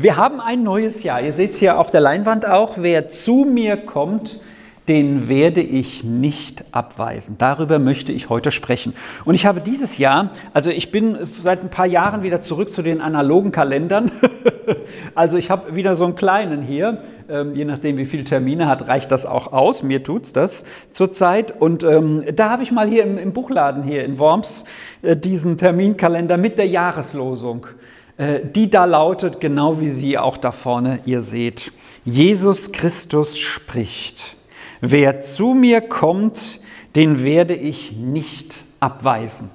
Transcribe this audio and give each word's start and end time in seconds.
Wir 0.00 0.16
haben 0.16 0.40
ein 0.40 0.62
neues 0.62 1.02
Jahr. 1.02 1.20
Ihr 1.20 1.34
seht 1.34 1.50
es 1.52 1.58
hier 1.58 1.78
auf 1.78 1.90
der 1.90 2.00
Leinwand 2.00 2.46
auch. 2.46 2.76
Wer 2.78 3.10
zu 3.10 3.44
mir 3.44 3.76
kommt, 3.76 4.40
den 4.88 5.28
werde 5.28 5.60
ich 5.60 6.02
nicht 6.02 6.64
abweisen. 6.72 7.36
Darüber 7.36 7.78
möchte 7.78 8.10
ich 8.10 8.30
heute 8.30 8.50
sprechen. 8.52 8.94
Und 9.26 9.34
ich 9.34 9.44
habe 9.44 9.60
dieses 9.60 9.98
Jahr, 9.98 10.30
also 10.54 10.70
ich 10.70 10.90
bin 10.90 11.18
seit 11.24 11.62
ein 11.62 11.68
paar 11.68 11.86
Jahren 11.86 12.22
wieder 12.22 12.40
zurück 12.40 12.72
zu 12.72 12.80
den 12.80 13.02
analogen 13.02 13.52
Kalendern. 13.52 14.10
also 15.14 15.36
ich 15.36 15.50
habe 15.50 15.76
wieder 15.76 15.94
so 15.94 16.06
einen 16.06 16.14
kleinen 16.14 16.62
hier. 16.62 17.02
Ähm, 17.28 17.54
je 17.54 17.66
nachdem, 17.66 17.98
wie 17.98 18.06
viele 18.06 18.24
Termine 18.24 18.68
hat, 18.68 18.88
reicht 18.88 19.12
das 19.12 19.26
auch 19.26 19.52
aus. 19.52 19.82
Mir 19.82 20.02
tut 20.02 20.24
es 20.24 20.32
das 20.32 20.64
zurzeit. 20.90 21.52
Und 21.60 21.84
ähm, 21.84 22.24
da 22.34 22.48
habe 22.48 22.62
ich 22.62 22.72
mal 22.72 22.88
hier 22.88 23.04
im, 23.04 23.18
im 23.18 23.34
Buchladen 23.34 23.82
hier 23.82 24.06
in 24.06 24.18
Worms 24.18 24.64
äh, 25.02 25.16
diesen 25.16 25.58
Terminkalender 25.58 26.38
mit 26.38 26.56
der 26.56 26.66
Jahreslosung 26.66 27.66
die 28.54 28.70
da 28.70 28.84
lautet, 28.84 29.40
genau 29.40 29.80
wie 29.80 29.88
sie 29.88 30.18
auch 30.18 30.36
da 30.36 30.52
vorne 30.52 31.00
ihr 31.06 31.22
seht. 31.22 31.72
Jesus 32.04 32.72
Christus 32.72 33.38
spricht. 33.38 34.36
Wer 34.80 35.20
zu 35.20 35.54
mir 35.54 35.80
kommt, 35.80 36.60
den 36.96 37.24
werde 37.24 37.54
ich 37.54 37.92
nicht 37.92 38.54
abweisen. 38.80 39.50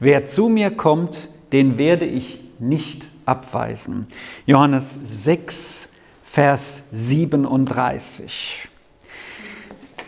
Wer 0.00 0.26
zu 0.26 0.48
mir 0.48 0.70
kommt, 0.70 1.28
den 1.52 1.78
werde 1.78 2.04
ich 2.04 2.40
nicht 2.58 3.08
abweisen. 3.24 4.06
Johannes 4.46 4.98
6, 5.02 5.88
Vers 6.22 6.82
37. 6.92 8.68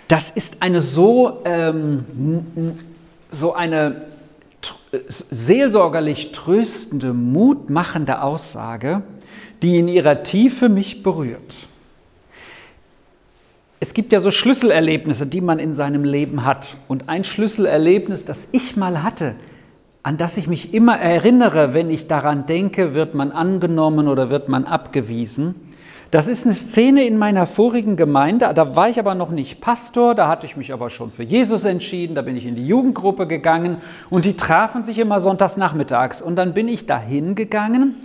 Das 0.09 0.30
ist 0.30 0.63
eine 0.63 0.80
so, 0.80 1.41
ähm, 1.45 2.05
so 3.30 3.55
eine 3.55 4.07
seelsorgerlich 5.09 6.33
tröstende, 6.33 7.12
mutmachende 7.12 8.23
Aussage, 8.23 9.02
die 9.62 9.79
in 9.79 9.88
ihrer 9.88 10.23
Tiefe 10.23 10.69
mich 10.69 11.02
berührt. 11.02 11.69
Es 13.79 13.93
gibt 13.93 14.13
ja 14.13 14.21
so 14.21 14.30
Schlüsselerlebnisse, 14.30 15.26
die 15.26 15.41
man 15.41 15.59
in 15.59 15.74
seinem 15.74 16.04
Leben 16.04 16.45
hat. 16.45 16.76
Und 16.88 17.09
ein 17.09 17.24
Schlüsselerlebnis, 17.24 18.24
das 18.24 18.49
ich 18.52 18.76
mal 18.76 19.02
hatte, 19.02 19.35
an 20.02 20.16
das 20.16 20.37
ich 20.37 20.46
mich 20.46 20.73
immer 20.73 20.96
erinnere, 20.96 21.74
wenn 21.74 21.91
ich 21.91 22.07
daran 22.07 22.46
denke, 22.46 22.95
wird 22.95 23.15
man 23.15 23.32
angenommen 23.32 24.09
oder 24.09 24.30
wird 24.30 24.48
man 24.48 24.65
abgewiesen. 24.65 25.57
Das 26.17 26.29
ist 26.29 26.47
eine 26.47 26.55
Szene 26.55 27.05
in 27.05 27.19
meiner 27.19 27.45
vorigen 27.45 27.95
Gemeinde, 27.95 28.51
da 28.55 28.75
war 28.75 28.89
ich 28.89 28.99
aber 28.99 29.15
noch 29.15 29.29
nicht 29.29 29.61
Pastor, 29.61 30.15
da 30.15 30.29
hatte 30.29 30.47
ich 30.47 30.57
mich 30.57 30.73
aber 30.73 30.89
schon 30.89 31.11
für 31.11 31.23
Jesus 31.23 31.67
entschieden, 31.67 32.15
da 32.15 32.23
bin 32.23 32.39
ich 32.39 32.47
in 32.47 32.55
die 32.55 32.67
Jugendgruppe 32.67 33.27
gegangen 33.27 33.83
und 34.09 34.25
die 34.25 34.35
trafen 34.35 34.83
sich 34.83 34.99
immer 34.99 35.21
sonntags 35.21 35.59
nachmittags 35.59 36.23
und 36.23 36.37
dann 36.37 36.55
bin 36.55 36.69
ich 36.69 36.87
dahin 36.87 37.35
gegangen 37.35 37.97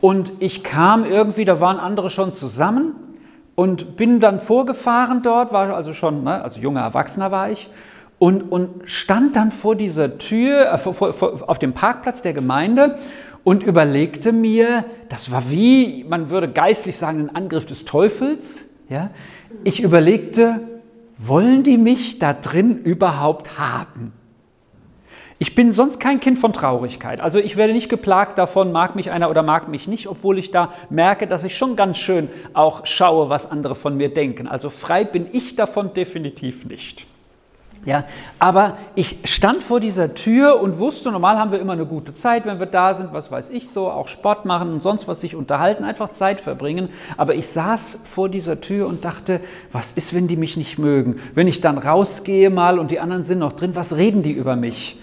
und 0.00 0.32
ich 0.40 0.64
kam 0.64 1.04
irgendwie, 1.04 1.44
da 1.44 1.60
waren 1.60 1.78
andere 1.78 2.10
schon 2.10 2.32
zusammen 2.32 2.96
und 3.54 3.96
bin 3.96 4.18
dann 4.18 4.40
vorgefahren 4.40 5.22
dort, 5.22 5.52
war 5.52 5.72
also 5.72 5.92
schon, 5.92 6.24
ne, 6.24 6.42
also 6.42 6.58
junger 6.58 6.80
Erwachsener 6.80 7.30
war 7.30 7.52
ich, 7.52 7.70
und, 8.20 8.52
und 8.52 8.82
stand 8.84 9.34
dann 9.34 9.50
vor 9.50 9.76
dieser 9.76 10.18
Tür, 10.18 10.72
äh, 10.72 10.76
vor, 10.78 11.12
vor, 11.12 11.48
auf 11.48 11.58
dem 11.58 11.72
Parkplatz 11.72 12.20
der 12.20 12.34
Gemeinde 12.34 12.98
und 13.44 13.62
überlegte 13.62 14.32
mir, 14.32 14.84
das 15.08 15.30
war 15.30 15.50
wie, 15.50 16.04
man 16.08 16.30
würde 16.30 16.48
geistlich 16.48 16.96
sagen, 16.96 17.20
ein 17.20 17.34
Angriff 17.34 17.66
des 17.66 17.84
Teufels. 17.84 18.64
Ja? 18.88 19.10
Ich 19.64 19.82
überlegte, 19.82 20.60
wollen 21.16 21.62
die 21.62 21.78
mich 21.78 22.18
da 22.18 22.32
drin 22.32 22.82
überhaupt 22.82 23.58
haben? 23.58 24.12
Ich 25.42 25.54
bin 25.54 25.72
sonst 25.72 26.00
kein 26.00 26.20
Kind 26.20 26.38
von 26.38 26.52
Traurigkeit. 26.52 27.18
Also 27.18 27.38
ich 27.38 27.56
werde 27.56 27.72
nicht 27.72 27.88
geplagt 27.88 28.36
davon, 28.36 28.72
mag 28.72 28.94
mich 28.94 29.10
einer 29.10 29.30
oder 29.30 29.42
mag 29.42 29.68
mich 29.68 29.88
nicht, 29.88 30.06
obwohl 30.06 30.38
ich 30.38 30.50
da 30.50 30.70
merke, 30.90 31.26
dass 31.26 31.44
ich 31.44 31.56
schon 31.56 31.76
ganz 31.76 31.96
schön 31.96 32.28
auch 32.52 32.84
schaue, 32.84 33.30
was 33.30 33.50
andere 33.50 33.74
von 33.74 33.96
mir 33.96 34.12
denken. 34.12 34.46
Also 34.46 34.68
frei 34.68 35.02
bin 35.02 35.26
ich 35.32 35.56
davon 35.56 35.94
definitiv 35.94 36.66
nicht. 36.66 37.06
Ja, 37.86 38.04
aber 38.38 38.76
ich 38.94 39.20
stand 39.24 39.62
vor 39.62 39.80
dieser 39.80 40.12
Tür 40.12 40.60
und 40.60 40.78
wusste, 40.78 41.10
normal 41.10 41.38
haben 41.38 41.50
wir 41.50 41.58
immer 41.60 41.72
eine 41.72 41.86
gute 41.86 42.12
Zeit, 42.12 42.44
wenn 42.44 42.58
wir 42.58 42.66
da 42.66 42.92
sind, 42.92 43.14
was 43.14 43.30
weiß 43.30 43.48
ich 43.48 43.70
so, 43.70 43.90
auch 43.90 44.08
Sport 44.08 44.44
machen 44.44 44.70
und 44.70 44.82
sonst 44.82 45.08
was 45.08 45.22
sich 45.22 45.34
unterhalten, 45.34 45.84
einfach 45.84 46.12
Zeit 46.12 46.40
verbringen. 46.40 46.90
Aber 47.16 47.34
ich 47.34 47.46
saß 47.46 48.00
vor 48.04 48.28
dieser 48.28 48.60
Tür 48.60 48.86
und 48.86 49.06
dachte, 49.06 49.40
was 49.72 49.92
ist, 49.92 50.14
wenn 50.14 50.28
die 50.28 50.36
mich 50.36 50.58
nicht 50.58 50.78
mögen? 50.78 51.20
Wenn 51.34 51.48
ich 51.48 51.62
dann 51.62 51.78
rausgehe 51.78 52.50
mal 52.50 52.78
und 52.78 52.90
die 52.90 53.00
anderen 53.00 53.22
sind 53.22 53.38
noch 53.38 53.52
drin, 53.52 53.74
was 53.74 53.96
reden 53.96 54.22
die 54.22 54.32
über 54.32 54.56
mich? 54.56 55.00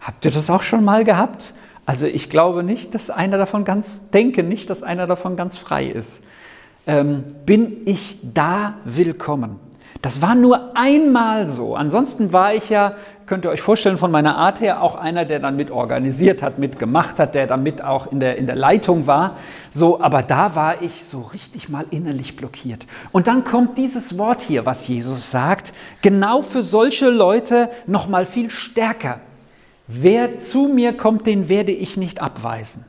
Habt 0.00 0.24
ihr 0.24 0.30
das 0.30 0.48
auch 0.48 0.62
schon 0.62 0.84
mal 0.84 1.02
gehabt? 1.02 1.54
Also 1.86 2.06
ich 2.06 2.30
glaube 2.30 2.62
nicht, 2.62 2.94
dass 2.94 3.10
einer 3.10 3.36
davon 3.36 3.64
ganz, 3.64 4.10
denke 4.10 4.44
nicht, 4.44 4.70
dass 4.70 4.84
einer 4.84 5.08
davon 5.08 5.34
ganz 5.34 5.58
frei 5.58 5.86
ist. 5.86 6.22
Ähm, 6.86 7.24
bin 7.44 7.78
ich 7.84 8.18
da 8.22 8.74
willkommen? 8.84 9.58
Das 10.02 10.20
war 10.20 10.34
nur 10.34 10.76
einmal 10.76 11.48
so. 11.48 11.76
Ansonsten 11.76 12.32
war 12.32 12.54
ich 12.54 12.70
ja, 12.70 12.96
könnt 13.24 13.44
ihr 13.44 13.50
euch 13.50 13.62
vorstellen, 13.62 13.98
von 13.98 14.10
meiner 14.10 14.36
Art 14.36 14.60
her 14.60 14.82
auch 14.82 14.96
einer, 14.96 15.24
der 15.24 15.38
dann 15.38 15.54
mit 15.54 15.70
organisiert 15.70 16.42
hat, 16.42 16.58
mitgemacht 16.58 17.20
hat, 17.20 17.36
der 17.36 17.46
damit 17.46 17.84
auch 17.84 18.10
in 18.10 18.18
der, 18.18 18.36
in 18.36 18.46
der 18.46 18.56
Leitung 18.56 19.06
war. 19.06 19.36
So, 19.70 20.00
aber 20.00 20.24
da 20.24 20.56
war 20.56 20.82
ich 20.82 21.04
so 21.04 21.20
richtig 21.20 21.68
mal 21.68 21.86
innerlich 21.90 22.34
blockiert. 22.34 22.84
Und 23.12 23.28
dann 23.28 23.44
kommt 23.44 23.78
dieses 23.78 24.18
Wort 24.18 24.40
hier, 24.40 24.66
was 24.66 24.88
Jesus 24.88 25.30
sagt, 25.30 25.72
genau 26.02 26.42
für 26.42 26.64
solche 26.64 27.08
Leute 27.08 27.70
noch 27.86 28.08
mal 28.08 28.26
viel 28.26 28.50
stärker. 28.50 29.20
Wer 29.86 30.40
zu 30.40 30.64
mir 30.64 30.96
kommt, 30.96 31.28
den 31.28 31.48
werde 31.48 31.70
ich 31.70 31.96
nicht 31.96 32.20
abweisen. 32.20 32.84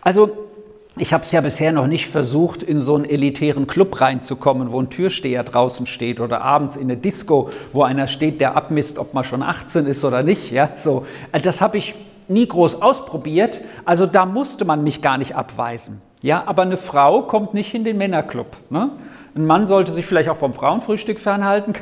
Also 0.00 0.49
ich 0.96 1.12
habe 1.12 1.24
es 1.24 1.32
ja 1.32 1.40
bisher 1.40 1.72
noch 1.72 1.86
nicht 1.86 2.08
versucht, 2.08 2.62
in 2.62 2.80
so 2.80 2.96
einen 2.96 3.04
elitären 3.04 3.66
Club 3.66 4.00
reinzukommen, 4.00 4.72
wo 4.72 4.80
ein 4.80 4.90
Türsteher 4.90 5.44
draußen 5.44 5.86
steht 5.86 6.20
oder 6.20 6.42
abends 6.42 6.76
in 6.76 6.82
eine 6.82 6.96
Disco, 6.96 7.50
wo 7.72 7.84
einer 7.84 8.08
steht, 8.08 8.40
der 8.40 8.56
abmisst, 8.56 8.98
ob 8.98 9.14
man 9.14 9.24
schon 9.24 9.42
18 9.42 9.86
ist 9.86 10.04
oder 10.04 10.22
nicht. 10.22 10.50
Ja, 10.50 10.70
so. 10.76 11.06
Das 11.42 11.60
habe 11.60 11.78
ich 11.78 11.94
nie 12.28 12.46
groß 12.46 12.82
ausprobiert, 12.82 13.60
also 13.84 14.06
da 14.06 14.26
musste 14.26 14.64
man 14.64 14.82
mich 14.84 15.00
gar 15.02 15.18
nicht 15.18 15.36
abweisen. 15.36 16.00
Ja, 16.22 16.44
aber 16.46 16.62
eine 16.62 16.76
Frau 16.76 17.22
kommt 17.22 17.54
nicht 17.54 17.74
in 17.74 17.84
den 17.84 17.96
Männerclub. 17.96 18.56
Ne? 18.68 18.90
Ein 19.34 19.46
Mann 19.46 19.66
sollte 19.66 19.92
sich 19.92 20.06
vielleicht 20.06 20.28
auch 20.28 20.36
vom 20.36 20.54
Frauenfrühstück 20.54 21.18
fernhalten, 21.18 21.72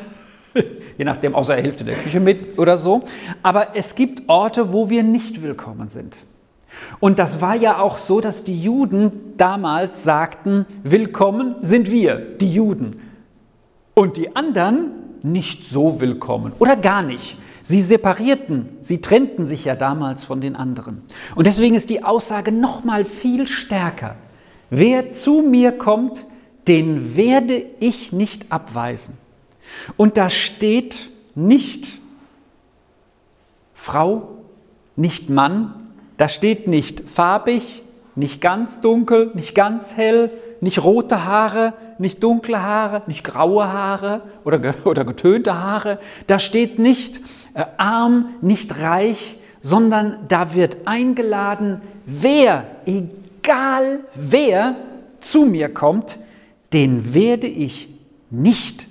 je 0.98 1.04
nachdem, 1.04 1.34
außer 1.34 1.56
er 1.56 1.62
hilft 1.62 1.80
in 1.80 1.86
der 1.86 1.96
Küche 1.96 2.20
mit 2.20 2.58
oder 2.58 2.78
so. 2.78 3.02
Aber 3.42 3.74
es 3.74 3.94
gibt 3.94 4.28
Orte, 4.28 4.72
wo 4.72 4.90
wir 4.90 5.02
nicht 5.02 5.42
willkommen 5.42 5.88
sind. 5.88 6.16
Und 7.00 7.18
das 7.18 7.40
war 7.40 7.54
ja 7.54 7.78
auch 7.80 7.98
so, 7.98 8.20
dass 8.20 8.44
die 8.44 8.60
Juden 8.60 9.34
damals 9.36 10.04
sagten, 10.04 10.66
willkommen 10.82 11.56
sind 11.60 11.90
wir, 11.90 12.16
die 12.16 12.52
Juden. 12.52 13.00
Und 13.94 14.16
die 14.16 14.34
anderen 14.36 14.92
nicht 15.22 15.68
so 15.68 16.00
willkommen 16.00 16.52
oder 16.58 16.76
gar 16.76 17.02
nicht. 17.02 17.36
Sie 17.62 17.82
separierten, 17.82 18.68
sie 18.80 19.00
trennten 19.02 19.44
sich 19.44 19.66
ja 19.66 19.74
damals 19.76 20.24
von 20.24 20.40
den 20.40 20.56
anderen. 20.56 21.02
Und 21.34 21.46
deswegen 21.46 21.74
ist 21.74 21.90
die 21.90 22.02
Aussage 22.02 22.50
noch 22.50 22.82
mal 22.82 23.04
viel 23.04 23.46
stärker. 23.46 24.16
Wer 24.70 25.12
zu 25.12 25.42
mir 25.42 25.72
kommt, 25.72 26.24
den 26.66 27.16
werde 27.16 27.64
ich 27.78 28.12
nicht 28.12 28.50
abweisen. 28.52 29.18
Und 29.96 30.16
da 30.16 30.30
steht 30.30 31.10
nicht 31.34 31.98
Frau, 33.74 34.28
nicht 34.96 35.30
Mann, 35.30 35.87
da 36.18 36.28
steht 36.28 36.68
nicht 36.68 37.08
farbig, 37.08 37.82
nicht 38.14 38.40
ganz 38.40 38.80
dunkel, 38.80 39.30
nicht 39.34 39.54
ganz 39.54 39.96
hell, 39.96 40.30
nicht 40.60 40.82
rote 40.82 41.24
Haare, 41.24 41.72
nicht 41.98 42.22
dunkle 42.22 42.60
Haare, 42.60 43.02
nicht 43.06 43.22
graue 43.22 43.72
Haare 43.72 44.22
oder, 44.44 44.60
oder 44.84 45.04
getönte 45.04 45.58
Haare. 45.58 46.00
Da 46.26 46.40
steht 46.40 46.78
nicht 46.80 47.20
äh, 47.54 47.64
arm, 47.76 48.34
nicht 48.40 48.80
reich, 48.80 49.38
sondern 49.62 50.26
da 50.28 50.54
wird 50.54 50.78
eingeladen, 50.86 51.80
wer, 52.04 52.64
egal 52.84 54.00
wer 54.14 54.76
zu 55.20 55.44
mir 55.44 55.72
kommt, 55.72 56.18
den 56.72 57.14
werde 57.14 57.46
ich 57.46 57.88
nicht 58.30 58.88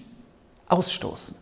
ausstoßen. 0.70 1.36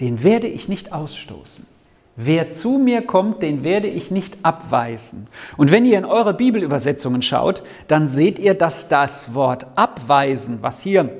Den 0.00 0.22
werde 0.22 0.46
ich 0.46 0.68
nicht 0.68 0.92
ausstoßen. 0.92 1.73
Wer 2.16 2.52
zu 2.52 2.78
mir 2.78 3.02
kommt, 3.02 3.42
den 3.42 3.64
werde 3.64 3.88
ich 3.88 4.12
nicht 4.12 4.38
abweisen. 4.44 5.26
Und 5.56 5.72
wenn 5.72 5.84
ihr 5.84 5.98
in 5.98 6.04
eure 6.04 6.32
Bibelübersetzungen 6.32 7.22
schaut, 7.22 7.64
dann 7.88 8.06
seht 8.06 8.38
ihr, 8.38 8.54
dass 8.54 8.88
das 8.88 9.34
Wort 9.34 9.66
abweisen, 9.74 10.58
was 10.60 10.80
hier 10.80 11.10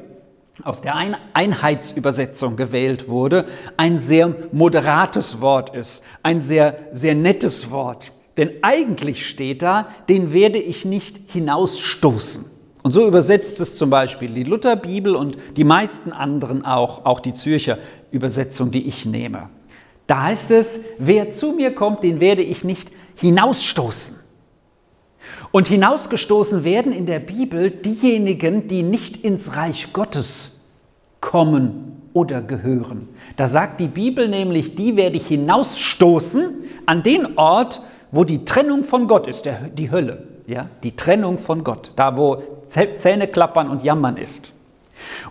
aus 0.62 0.80
der 0.80 0.94
Einheitsübersetzung 1.32 2.56
gewählt 2.56 3.08
wurde, 3.08 3.44
ein 3.76 3.98
sehr 3.98 4.32
moderates 4.52 5.40
Wort 5.40 5.74
ist, 5.74 6.04
ein 6.22 6.40
sehr, 6.40 6.76
sehr 6.92 7.16
nettes 7.16 7.72
Wort. 7.72 8.12
Denn 8.36 8.50
eigentlich 8.62 9.28
steht 9.28 9.62
da, 9.62 9.88
den 10.08 10.32
werde 10.32 10.58
ich 10.58 10.84
nicht 10.84 11.18
hinausstoßen. 11.26 12.44
Und 12.82 12.92
so 12.92 13.06
übersetzt 13.06 13.60
es 13.60 13.76
zum 13.76 13.90
Beispiel 13.90 14.28
die 14.28 14.44
Lutherbibel 14.44 15.16
und 15.16 15.38
die 15.56 15.64
meisten 15.64 16.12
anderen 16.12 16.64
auch, 16.64 17.04
auch 17.04 17.18
die 17.18 17.34
Zürcher 17.34 17.78
Übersetzung, 18.12 18.70
die 18.70 18.86
ich 18.86 19.06
nehme. 19.06 19.48
Da 20.06 20.24
heißt 20.24 20.50
es, 20.50 20.80
wer 20.98 21.30
zu 21.30 21.52
mir 21.52 21.74
kommt, 21.74 22.02
den 22.02 22.20
werde 22.20 22.42
ich 22.42 22.64
nicht 22.64 22.90
hinausstoßen. 23.16 24.16
Und 25.50 25.68
hinausgestoßen 25.68 26.64
werden 26.64 26.92
in 26.92 27.06
der 27.06 27.20
Bibel 27.20 27.70
diejenigen, 27.70 28.68
die 28.68 28.82
nicht 28.82 29.24
ins 29.24 29.56
Reich 29.56 29.92
Gottes 29.92 30.64
kommen 31.20 32.02
oder 32.12 32.42
gehören. 32.42 33.08
Da 33.36 33.48
sagt 33.48 33.80
die 33.80 33.88
Bibel 33.88 34.28
nämlich, 34.28 34.74
die 34.74 34.96
werde 34.96 35.16
ich 35.16 35.28
hinausstoßen 35.28 36.64
an 36.86 37.02
den 37.02 37.38
Ort, 37.38 37.80
wo 38.10 38.24
die 38.24 38.44
Trennung 38.44 38.84
von 38.84 39.08
Gott 39.08 39.26
ist, 39.26 39.46
der, 39.46 39.68
die 39.68 39.90
Hölle. 39.90 40.24
Ja, 40.46 40.68
die 40.82 40.94
Trennung 40.94 41.38
von 41.38 41.64
Gott, 41.64 41.92
da 41.96 42.18
wo 42.18 42.42
Zähne 42.68 43.28
klappern 43.28 43.70
und 43.70 43.82
jammern 43.82 44.18
ist. 44.18 44.53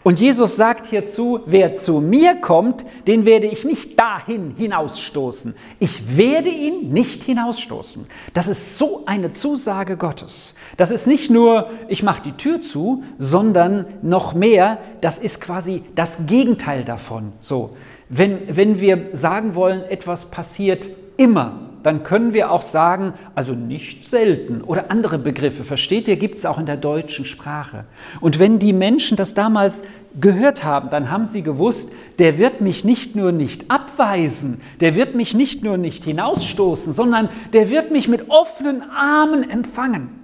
Und 0.03 0.19
Jesus 0.19 0.55
sagt 0.55 0.87
hierzu, 0.87 1.41
wer 1.45 1.75
zu 1.75 1.99
mir 1.99 2.35
kommt, 2.35 2.85
den 3.07 3.25
werde 3.25 3.47
ich 3.47 3.63
nicht 3.63 3.99
dahin 3.99 4.55
hinausstoßen. 4.57 5.55
Ich 5.79 6.17
werde 6.17 6.49
ihn 6.49 6.89
nicht 6.89 7.23
hinausstoßen. 7.23 8.05
Das 8.33 8.47
ist 8.47 8.77
so 8.77 9.03
eine 9.05 9.31
Zusage 9.31 9.97
Gottes. 9.97 10.55
Das 10.77 10.91
ist 10.91 11.07
nicht 11.07 11.29
nur, 11.29 11.69
ich 11.87 12.03
mache 12.03 12.23
die 12.23 12.33
Tür 12.33 12.61
zu, 12.61 13.03
sondern 13.17 13.85
noch 14.01 14.33
mehr, 14.33 14.79
das 15.01 15.19
ist 15.19 15.39
quasi 15.41 15.83
das 15.95 16.25
Gegenteil 16.27 16.83
davon. 16.83 17.33
So, 17.39 17.75
wenn, 18.09 18.55
wenn 18.55 18.79
wir 18.79 19.09
sagen 19.13 19.55
wollen, 19.55 19.83
etwas 19.83 20.25
passiert 20.29 20.87
immer, 21.17 21.72
dann 21.83 22.03
können 22.03 22.33
wir 22.33 22.49
auch 22.49 22.61
sagen, 22.61 23.13
also 23.35 23.53
nicht 23.53 24.09
selten 24.09 24.61
oder 24.61 24.89
andere 24.89 25.19
Begriffe, 25.19 25.63
versteht 25.63 26.07
ihr, 26.07 26.15
gibt 26.15 26.39
es 26.39 26.45
auch 26.45 26.57
in 26.57 26.65
der 26.65 26.77
deutschen 26.77 27.25
Sprache. 27.25 27.85
Und 28.21 28.39
wenn 28.39 28.57
die 28.57 28.73
Menschen 28.73 29.17
das 29.17 29.33
damals 29.33 29.83
gehört 30.19 30.63
haben, 30.63 30.89
dann 30.89 31.11
haben 31.11 31.25
sie 31.25 31.43
gewusst, 31.43 31.93
der 32.19 32.37
wird 32.37 32.61
mich 32.61 32.85
nicht 32.85 33.15
nur 33.15 33.31
nicht 33.31 33.69
abweisen, 33.69 34.61
der 34.79 34.95
wird 34.95 35.15
mich 35.15 35.33
nicht 35.33 35.63
nur 35.63 35.77
nicht 35.77 36.05
hinausstoßen, 36.05 36.93
sondern 36.93 37.29
der 37.51 37.69
wird 37.69 37.91
mich 37.91 38.07
mit 38.07 38.29
offenen 38.29 38.81
Armen 38.89 39.49
empfangen. 39.49 40.23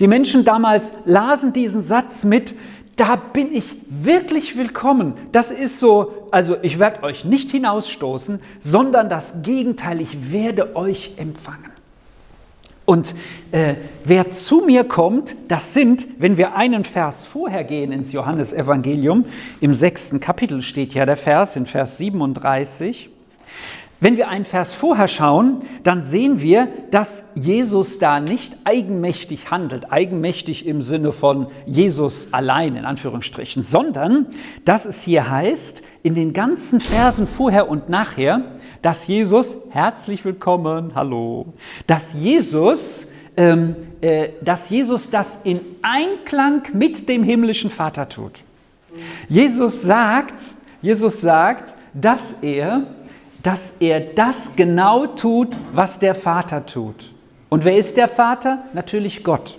Die 0.00 0.08
Menschen 0.08 0.44
damals 0.44 0.92
lasen 1.04 1.52
diesen 1.52 1.80
Satz 1.80 2.24
mit, 2.24 2.54
da 2.98 3.14
bin 3.16 3.54
ich 3.54 3.76
wirklich 3.88 4.56
willkommen. 4.56 5.14
Das 5.30 5.52
ist 5.52 5.78
so, 5.78 6.26
also 6.32 6.56
ich 6.62 6.78
werde 6.80 7.04
euch 7.04 7.24
nicht 7.24 7.50
hinausstoßen, 7.50 8.40
sondern 8.58 9.08
das 9.08 9.42
Gegenteil, 9.42 10.00
ich 10.00 10.32
werde 10.32 10.74
euch 10.74 11.14
empfangen. 11.16 11.70
Und 12.84 13.14
äh, 13.52 13.74
wer 14.04 14.30
zu 14.30 14.62
mir 14.62 14.82
kommt, 14.82 15.36
das 15.46 15.74
sind, 15.74 16.08
wenn 16.18 16.36
wir 16.38 16.56
einen 16.56 16.84
Vers 16.84 17.24
vorher 17.24 17.62
gehen 17.62 17.92
ins 17.92 18.12
Johannesevangelium, 18.12 19.26
im 19.60 19.74
sechsten 19.74 20.18
Kapitel 20.20 20.62
steht 20.62 20.94
ja 20.94 21.06
der 21.06 21.18
Vers, 21.18 21.54
in 21.54 21.66
Vers 21.66 21.98
37, 21.98 23.10
wenn 24.00 24.16
wir 24.16 24.28
einen 24.28 24.44
Vers 24.44 24.74
vorher 24.74 25.08
schauen, 25.08 25.62
dann 25.82 26.04
sehen 26.04 26.40
wir, 26.40 26.68
dass 26.92 27.24
Jesus 27.34 27.98
da 27.98 28.20
nicht 28.20 28.56
eigenmächtig 28.64 29.50
handelt, 29.50 29.90
eigenmächtig 29.90 30.66
im 30.66 30.82
Sinne 30.82 31.10
von 31.10 31.48
Jesus 31.66 32.32
allein 32.32 32.76
in 32.76 32.84
Anführungsstrichen, 32.84 33.64
sondern 33.64 34.26
dass 34.64 34.86
es 34.86 35.02
hier 35.02 35.28
heißt, 35.28 35.82
in 36.04 36.14
den 36.14 36.32
ganzen 36.32 36.80
Versen 36.80 37.26
vorher 37.26 37.68
und 37.68 37.88
nachher, 37.88 38.42
dass 38.82 39.08
Jesus, 39.08 39.56
herzlich 39.70 40.24
willkommen, 40.24 40.92
hallo, 40.94 41.46
dass 41.88 42.14
Jesus, 42.14 43.08
ähm, 43.36 43.74
äh, 44.00 44.28
dass 44.42 44.70
Jesus 44.70 45.10
das 45.10 45.40
in 45.42 45.60
Einklang 45.82 46.62
mit 46.72 47.08
dem 47.08 47.24
himmlischen 47.24 47.70
Vater 47.70 48.08
tut. 48.08 48.44
Jesus 49.28 49.82
sagt, 49.82 50.40
Jesus 50.82 51.20
sagt, 51.20 51.74
dass 51.94 52.36
er 52.42 52.86
dass 53.42 53.74
er 53.80 54.00
das 54.00 54.56
genau 54.56 55.06
tut, 55.06 55.48
was 55.72 55.98
der 55.98 56.14
Vater 56.14 56.66
tut. 56.66 57.12
Und 57.48 57.64
wer 57.64 57.76
ist 57.76 57.96
der 57.96 58.08
Vater? 58.08 58.64
Natürlich 58.74 59.24
Gott. 59.24 59.58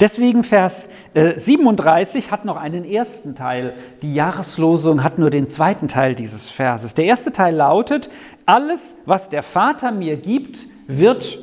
Deswegen 0.00 0.44
Vers 0.44 0.88
37 1.14 2.26
äh, 2.26 2.30
hat 2.30 2.44
noch 2.44 2.56
einen 2.56 2.84
ersten 2.84 3.34
Teil. 3.34 3.74
Die 4.02 4.14
Jahreslosung 4.14 5.02
hat 5.04 5.18
nur 5.18 5.30
den 5.30 5.48
zweiten 5.48 5.88
Teil 5.88 6.14
dieses 6.14 6.48
Verses. 6.48 6.94
Der 6.94 7.04
erste 7.04 7.32
Teil 7.32 7.54
lautet, 7.54 8.08
alles, 8.46 8.96
was 9.04 9.28
der 9.28 9.42
Vater 9.42 9.92
mir 9.92 10.16
gibt, 10.16 10.66
wird 10.86 11.38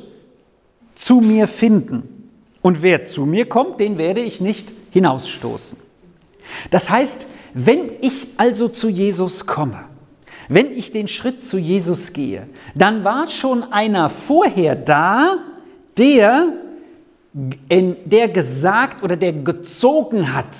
zu 0.94 1.20
mir 1.20 1.46
finden. 1.46 2.30
Und 2.62 2.82
wer 2.82 3.04
zu 3.04 3.26
mir 3.26 3.48
kommt, 3.48 3.78
den 3.78 3.96
werde 3.96 4.20
ich 4.20 4.40
nicht 4.40 4.72
hinausstoßen. 4.90 5.78
Das 6.70 6.90
heißt, 6.90 7.26
wenn 7.54 7.90
ich 8.00 8.28
also 8.38 8.68
zu 8.68 8.88
Jesus 8.88 9.46
komme, 9.46 9.84
wenn 10.48 10.70
ich 10.72 10.92
den 10.92 11.08
Schritt 11.08 11.42
zu 11.42 11.58
Jesus 11.58 12.12
gehe, 12.12 12.46
dann 12.74 13.04
war 13.04 13.28
schon 13.28 13.72
einer 13.72 14.10
vorher 14.10 14.76
da, 14.76 15.38
der, 15.98 16.48
der 17.34 18.28
gesagt 18.28 19.02
oder 19.02 19.16
der 19.16 19.32
gezogen 19.32 20.34
hat, 20.34 20.56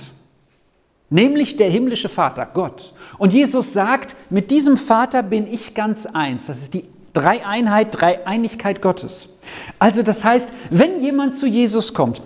nämlich 1.11 1.57
der 1.57 1.71
himmlische 1.71 2.09
Vater, 2.09 2.47
Gott. 2.53 2.93
Und 3.19 3.33
Jesus 3.33 3.73
sagt, 3.73 4.17
mit 4.31 4.51
diesem 4.51 4.77
Vater 4.77 5.23
bin 5.23 5.47
ich 5.53 5.75
ganz 5.75 6.07
eins. 6.07 6.47
Das 6.47 6.59
ist 6.59 6.75
die 6.75 6.85
Dreieinheit, 7.13 7.89
Dreieinigkeit 7.93 8.83
Gottes. 8.83 9.31
Also 9.79 10.03
das 10.03 10.23
heißt, 10.23 10.51
wenn 10.71 11.01
jemand 11.01 11.37
zu 11.37 11.47
Jesus 11.47 11.95
kommt, 11.95 12.21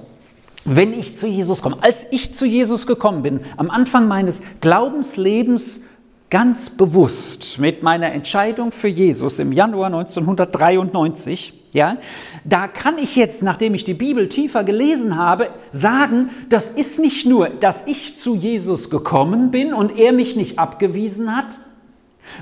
wenn 0.64 0.92
ich 0.92 1.16
zu 1.16 1.26
Jesus 1.26 1.62
komme, 1.62 1.78
als 1.80 2.06
ich 2.10 2.34
zu 2.34 2.44
Jesus 2.44 2.86
gekommen 2.86 3.22
bin, 3.22 3.40
am 3.56 3.70
Anfang 3.70 4.08
meines 4.08 4.42
Glaubenslebens 4.60 5.84
ganz 6.30 6.70
bewusst 6.70 7.58
mit 7.58 7.82
meiner 7.82 8.12
Entscheidung 8.12 8.70
für 8.70 8.88
Jesus 8.88 9.40
im 9.40 9.52
Januar 9.52 9.86
1993, 9.86 11.54
ja, 11.72 11.98
da 12.44 12.68
kann 12.68 12.98
ich 12.98 13.16
jetzt, 13.16 13.42
nachdem 13.42 13.74
ich 13.74 13.84
die 13.84 13.94
Bibel 13.94 14.28
tiefer 14.28 14.64
gelesen 14.64 15.16
habe, 15.16 15.50
sagen, 15.72 16.30
das 16.48 16.70
ist 16.70 17.00
nicht 17.00 17.26
nur, 17.26 17.48
dass 17.48 17.86
ich 17.86 18.16
zu 18.16 18.36
Jesus 18.36 18.90
gekommen 18.90 19.50
bin 19.50 19.74
und 19.74 19.98
er 19.98 20.12
mich 20.12 20.36
nicht 20.36 20.58
abgewiesen 20.58 21.36
hat, 21.36 21.46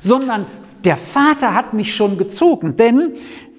sondern 0.00 0.46
der 0.84 0.96
Vater 0.96 1.54
hat 1.54 1.72
mich 1.72 1.94
schon 1.94 2.18
gezogen, 2.18 2.76
denn 2.76 3.12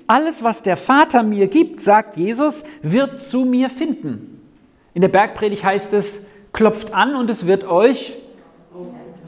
alles, 0.08 0.44
was 0.44 0.64
der 0.64 0.78
Vater 0.78 1.22
mir 1.22 1.48
gibt, 1.48 1.82
sagt 1.82 2.18
Jesus, 2.18 2.64
wird 2.82 3.22
zu 3.22 3.46
mir 3.46 3.70
finden. 3.70 4.42
In 4.94 5.02
der 5.02 5.10
Bergpredigt 5.10 5.64
heißt 5.64 5.94
es, 5.94 6.26
klopft 6.52 6.94
an 6.94 7.16
und 7.16 7.30
es 7.30 7.46
wird 7.46 7.64
euch 7.64 8.16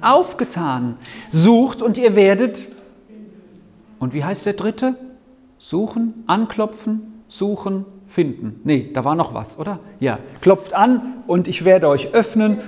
aufgetan. 0.01 0.98
Sucht 1.30 1.81
und 1.81 1.98
ihr 1.98 2.15
werdet. 2.15 2.68
Und 4.00 4.13
wie 4.13 4.24
heißt 4.24 4.45
der 4.45 4.53
dritte? 4.53 4.95
Suchen, 5.57 6.24
anklopfen, 6.27 7.24
suchen, 7.27 7.86
finden. 8.07 8.59
Nee, 8.63 8.89
da 8.94 9.06
war 9.06 9.15
noch 9.15 9.33
was, 9.33 9.57
oder? 9.59 9.80
Ja, 10.00 10.19
klopft 10.42 10.74
an 10.74 11.24
und 11.27 11.48
ich 11.48 11.65
werde 11.65 11.88
euch 11.88 12.13
öffnen. 12.13 12.59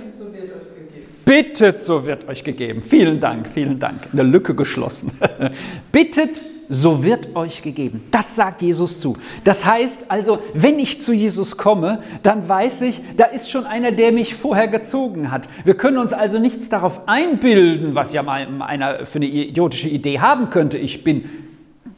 Bittet, 1.24 1.80
so 1.80 2.06
wird 2.06 2.28
euch 2.28 2.44
gegeben. 2.44 2.82
Vielen 2.82 3.18
Dank, 3.18 3.48
vielen 3.48 3.78
Dank. 3.78 4.00
Eine 4.12 4.22
Lücke 4.22 4.54
geschlossen. 4.54 5.10
Bittet, 5.92 6.40
so 6.68 7.04
wird 7.04 7.36
euch 7.36 7.62
gegeben. 7.62 8.04
Das 8.10 8.36
sagt 8.36 8.62
Jesus 8.62 9.00
zu. 9.00 9.16
Das 9.44 9.64
heißt 9.64 10.06
also, 10.08 10.38
wenn 10.54 10.78
ich 10.78 11.00
zu 11.00 11.12
Jesus 11.12 11.56
komme, 11.56 12.02
dann 12.22 12.48
weiß 12.48 12.82
ich, 12.82 13.00
da 13.16 13.24
ist 13.24 13.50
schon 13.50 13.66
einer, 13.66 13.92
der 13.92 14.12
mich 14.12 14.34
vorher 14.34 14.68
gezogen 14.68 15.30
hat. 15.30 15.48
Wir 15.64 15.74
können 15.74 15.98
uns 15.98 16.12
also 16.12 16.38
nichts 16.38 16.68
darauf 16.68 17.06
einbilden, 17.06 17.94
was 17.94 18.12
ja 18.12 18.22
mal 18.22 18.46
einer 18.60 19.06
für 19.06 19.16
eine 19.16 19.26
idiotische 19.26 19.88
Idee 19.88 20.20
haben 20.20 20.50
könnte. 20.50 20.78
Ich 20.78 21.04
bin 21.04 21.28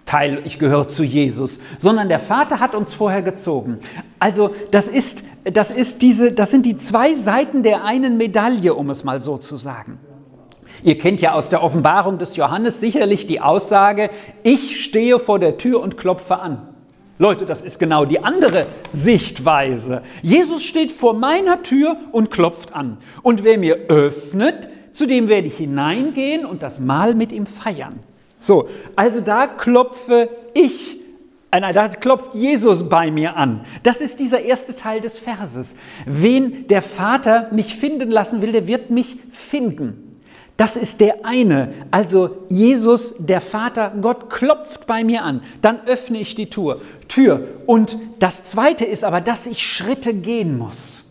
Teil, 0.06 0.42
ich 0.44 0.60
gehöre 0.60 0.86
zu 0.86 1.02
Jesus, 1.02 1.60
sondern 1.78 2.08
der 2.08 2.20
Vater 2.20 2.60
hat 2.60 2.74
uns 2.76 2.94
vorher 2.94 3.22
gezogen. 3.22 3.78
Also 4.20 4.54
das 4.70 4.86
ist, 4.86 5.24
das 5.44 5.72
ist 5.72 6.00
diese, 6.00 6.30
das 6.30 6.52
sind 6.52 6.64
die 6.64 6.76
zwei 6.76 7.12
Seiten 7.14 7.64
der 7.64 7.84
einen 7.84 8.16
Medaille, 8.16 8.74
um 8.74 8.88
es 8.90 9.02
mal 9.02 9.20
so 9.20 9.36
zu 9.36 9.56
sagen. 9.56 9.98
Ihr 10.86 10.98
kennt 10.98 11.20
ja 11.20 11.32
aus 11.32 11.48
der 11.48 11.64
Offenbarung 11.64 12.18
des 12.18 12.36
Johannes 12.36 12.78
sicherlich 12.78 13.26
die 13.26 13.40
Aussage, 13.40 14.08
ich 14.44 14.84
stehe 14.84 15.18
vor 15.18 15.40
der 15.40 15.58
Tür 15.58 15.82
und 15.82 15.96
klopfe 15.96 16.38
an. 16.38 16.68
Leute, 17.18 17.44
das 17.44 17.60
ist 17.60 17.80
genau 17.80 18.04
die 18.04 18.22
andere 18.22 18.66
Sichtweise. 18.92 20.02
Jesus 20.22 20.62
steht 20.62 20.92
vor 20.92 21.14
meiner 21.14 21.62
Tür 21.62 21.96
und 22.12 22.30
klopft 22.30 22.72
an. 22.72 22.98
Und 23.24 23.42
wer 23.42 23.58
mir 23.58 23.74
öffnet, 23.88 24.68
zu 24.92 25.08
dem 25.08 25.26
werde 25.26 25.48
ich 25.48 25.56
hineingehen 25.56 26.46
und 26.46 26.62
das 26.62 26.78
Mahl 26.78 27.16
mit 27.16 27.32
ihm 27.32 27.46
feiern. 27.46 27.98
So, 28.38 28.68
also 28.94 29.20
da 29.20 29.48
klopfe 29.48 30.28
ich, 30.54 31.00
äh, 31.50 31.72
da 31.72 31.88
klopft 31.88 32.32
Jesus 32.36 32.88
bei 32.88 33.10
mir 33.10 33.36
an. 33.36 33.62
Das 33.82 34.00
ist 34.00 34.20
dieser 34.20 34.42
erste 34.42 34.76
Teil 34.76 35.00
des 35.00 35.18
Verses. 35.18 35.74
Wen 36.06 36.68
der 36.68 36.82
Vater 36.82 37.48
mich 37.50 37.74
finden 37.74 38.08
lassen 38.08 38.40
will, 38.40 38.52
der 38.52 38.68
wird 38.68 38.90
mich 38.90 39.16
finden. 39.32 40.06
Das 40.56 40.76
ist 40.76 41.00
der 41.00 41.26
eine. 41.26 41.74
Also 41.90 42.30
Jesus, 42.48 43.14
der 43.18 43.42
Vater, 43.42 43.92
Gott 44.00 44.30
klopft 44.30 44.86
bei 44.86 45.04
mir 45.04 45.22
an. 45.22 45.42
Dann 45.60 45.80
öffne 45.86 46.18
ich 46.18 46.34
die 46.34 46.48
Tür. 46.48 46.80
Tür. 47.08 47.46
Und 47.66 47.98
das 48.18 48.44
zweite 48.44 48.84
ist 48.84 49.04
aber, 49.04 49.20
dass 49.20 49.46
ich 49.46 49.62
Schritte 49.62 50.14
gehen 50.14 50.56
muss. 50.56 51.02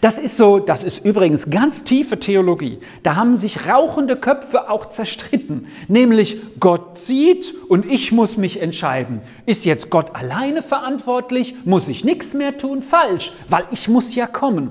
Das 0.00 0.18
ist 0.18 0.36
so, 0.36 0.58
das 0.58 0.82
ist 0.84 1.04
übrigens 1.04 1.48
ganz 1.48 1.84
tiefe 1.84 2.18
Theologie. 2.18 2.78
Da 3.02 3.16
haben 3.16 3.36
sich 3.36 3.68
rauchende 3.68 4.16
Köpfe 4.16 4.68
auch 4.68 4.86
zerstritten. 4.86 5.68
Nämlich 5.88 6.38
Gott 6.60 6.98
sieht 6.98 7.54
und 7.68 7.86
ich 7.86 8.12
muss 8.12 8.36
mich 8.36 8.60
entscheiden. 8.60 9.20
Ist 9.46 9.64
jetzt 9.64 9.90
Gott 9.90 10.14
alleine 10.14 10.62
verantwortlich? 10.62 11.54
Muss 11.64 11.88
ich 11.88 12.04
nichts 12.04 12.34
mehr 12.34 12.58
tun? 12.58 12.82
Falsch, 12.82 13.32
weil 13.48 13.64
ich 13.70 13.88
muss 13.88 14.14
ja 14.14 14.26
kommen. 14.26 14.70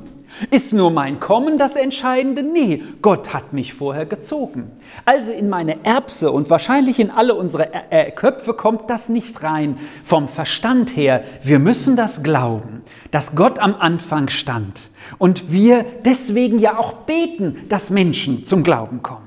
Ist 0.51 0.74
nur 0.74 0.92
mein 0.92 1.20
Kommen 1.20 1.58
das 1.58 1.75
Entscheidende? 1.75 2.44
Nee, 2.44 2.84
Gott 3.01 3.34
hat 3.34 3.54
mich 3.54 3.74
vorher 3.74 4.06
gezogen. 4.06 4.72
Also 5.06 5.32
in 5.32 5.50
meine 5.50 5.86
Erbse 5.86 6.32
und 6.32 6.50
wahrscheinlich 6.50 7.00
in 7.00 7.10
alle 7.10 7.36
unsere 7.36 7.74
äh, 7.92 8.12
Köpfe 8.12 8.54
kommt 8.54 8.89
das 8.89 9.08
nicht 9.08 9.44
rein 9.44 9.77
vom 10.04 10.27
Verstand 10.27 10.96
her. 10.96 11.24
Wir 11.42 11.60
müssen 11.60 11.96
das 11.96 12.24
glauben, 12.24 12.82
dass 13.12 13.36
Gott 13.36 13.60
am 13.60 13.75
Anfang 13.75 14.30
stand 14.30 14.89
und 15.18 15.51
wir 15.51 15.86
deswegen 16.04 16.60
ja 16.60 16.77
auch 16.77 16.94
beten, 16.94 17.62
dass 17.70 17.89
Menschen 17.89 18.46
zum 18.46 18.63
Glauben 18.63 19.01
kommen. 19.01 19.25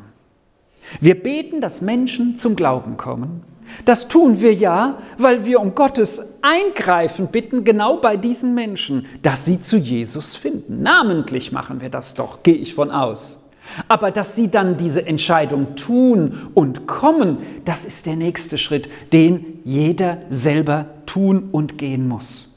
Wir 1.00 1.22
beten, 1.22 1.60
dass 1.60 1.80
Menschen 1.80 2.36
zum 2.36 2.56
Glauben 2.56 2.96
kommen 2.96 3.42
das 3.84 4.08
tun 4.08 4.40
wir 4.40 4.52
ja, 4.54 4.98
weil 5.16 5.46
wir 5.46 5.60
um 5.60 5.74
Gottes 5.74 6.20
Eingreifen 6.42 7.28
bitten, 7.28 7.64
genau 7.64 7.96
bei 7.96 8.16
diesen 8.16 8.54
Menschen, 8.54 9.06
dass 9.22 9.44
sie 9.44 9.60
zu 9.60 9.76
Jesus 9.76 10.36
finden. 10.36 10.82
Namentlich 10.82 11.52
machen 11.52 11.80
wir 11.80 11.88
das 11.88 12.14
doch, 12.14 12.42
gehe 12.42 12.54
ich 12.54 12.74
von 12.74 12.90
aus. 12.90 13.42
Aber 13.86 14.10
dass 14.10 14.34
sie 14.34 14.48
dann 14.48 14.76
diese 14.76 15.06
Entscheidung 15.06 15.76
tun 15.76 16.50
und 16.54 16.86
kommen, 16.86 17.38
das 17.64 17.84
ist 17.84 18.06
der 18.06 18.16
nächste 18.16 18.58
Schritt, 18.58 18.88
den 19.12 19.60
jeder 19.64 20.18
selber 20.30 20.86
tun 21.06 21.48
und 21.52 21.78
gehen 21.78 22.08
muss. 22.08 22.54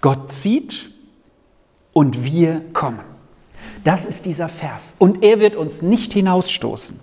Gott 0.00 0.30
zieht 0.30 0.90
und 1.92 2.24
wir 2.24 2.62
kommen. 2.72 3.00
Das 3.84 4.04
ist 4.04 4.26
dieser 4.26 4.48
Vers. 4.48 4.94
Und 4.98 5.22
er 5.22 5.40
wird 5.40 5.56
uns 5.56 5.82
nicht 5.82 6.12
hinausstoßen. 6.12 7.00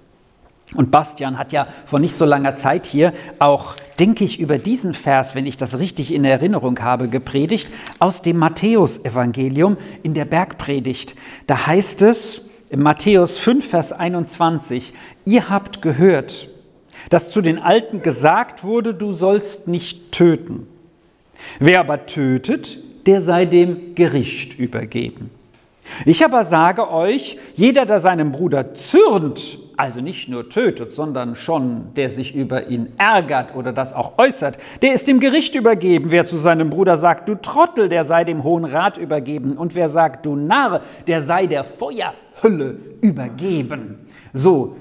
Und 0.75 0.91
Bastian 0.91 1.37
hat 1.37 1.51
ja 1.53 1.67
vor 1.85 1.99
nicht 1.99 2.15
so 2.15 2.25
langer 2.25 2.55
Zeit 2.55 2.85
hier 2.85 3.13
auch, 3.39 3.75
denke 3.99 4.23
ich, 4.23 4.39
über 4.39 4.57
diesen 4.57 4.93
Vers, 4.93 5.35
wenn 5.35 5.45
ich 5.45 5.57
das 5.57 5.79
richtig 5.79 6.13
in 6.13 6.25
Erinnerung 6.25 6.79
habe, 6.79 7.07
gepredigt, 7.07 7.69
aus 7.99 8.21
dem 8.21 8.37
Matthäusevangelium 8.37 9.77
in 10.03 10.13
der 10.13 10.25
Bergpredigt. 10.25 11.15
Da 11.47 11.67
heißt 11.67 12.01
es, 12.01 12.45
in 12.69 12.81
Matthäus 12.81 13.37
5, 13.37 13.67
Vers 13.67 13.93
21, 13.93 14.93
ihr 15.23 15.49
habt 15.49 15.81
gehört, 15.81 16.49
dass 17.09 17.31
zu 17.31 17.41
den 17.41 17.59
Alten 17.59 18.01
gesagt 18.01 18.63
wurde, 18.63 18.93
du 18.93 19.11
sollst 19.11 19.67
nicht 19.67 20.11
töten. 20.11 20.67
Wer 21.59 21.79
aber 21.79 22.05
tötet, 22.05 22.79
der 23.05 23.21
sei 23.21 23.45
dem 23.45 23.95
Gericht 23.95 24.57
übergeben. 24.57 25.29
Ich 26.05 26.25
aber 26.25 26.43
sage 26.43 26.89
euch, 26.89 27.37
jeder, 27.55 27.85
der 27.85 27.99
seinem 27.99 28.31
Bruder 28.31 28.73
zürnt, 28.73 29.59
also 29.77 30.01
nicht 30.01 30.29
nur 30.29 30.49
tötet, 30.49 30.91
sondern 30.91 31.35
schon 31.35 31.93
der 31.95 32.09
sich 32.09 32.35
über 32.35 32.67
ihn 32.67 32.93
ärgert 32.97 33.55
oder 33.55 33.73
das 33.73 33.93
auch 33.93 34.17
äußert, 34.17 34.57
der 34.81 34.93
ist 34.93 35.07
dem 35.07 35.19
Gericht 35.19 35.55
übergeben. 35.55 36.11
Wer 36.11 36.25
zu 36.25 36.37
seinem 36.37 36.69
Bruder 36.69 36.97
sagt, 36.97 37.29
du 37.29 37.35
Trottel, 37.35 37.89
der 37.89 38.03
sei 38.03 38.23
dem 38.23 38.43
Hohen 38.43 38.65
Rat 38.65 38.97
übergeben. 38.97 39.57
Und 39.57 39.75
wer 39.75 39.89
sagt, 39.89 40.25
du 40.25 40.35
Narr, 40.35 40.81
der 41.07 41.21
sei 41.21 41.47
der 41.47 41.63
Feuerhülle 41.63 42.77
übergeben. 43.01 44.07
So, 44.33 44.75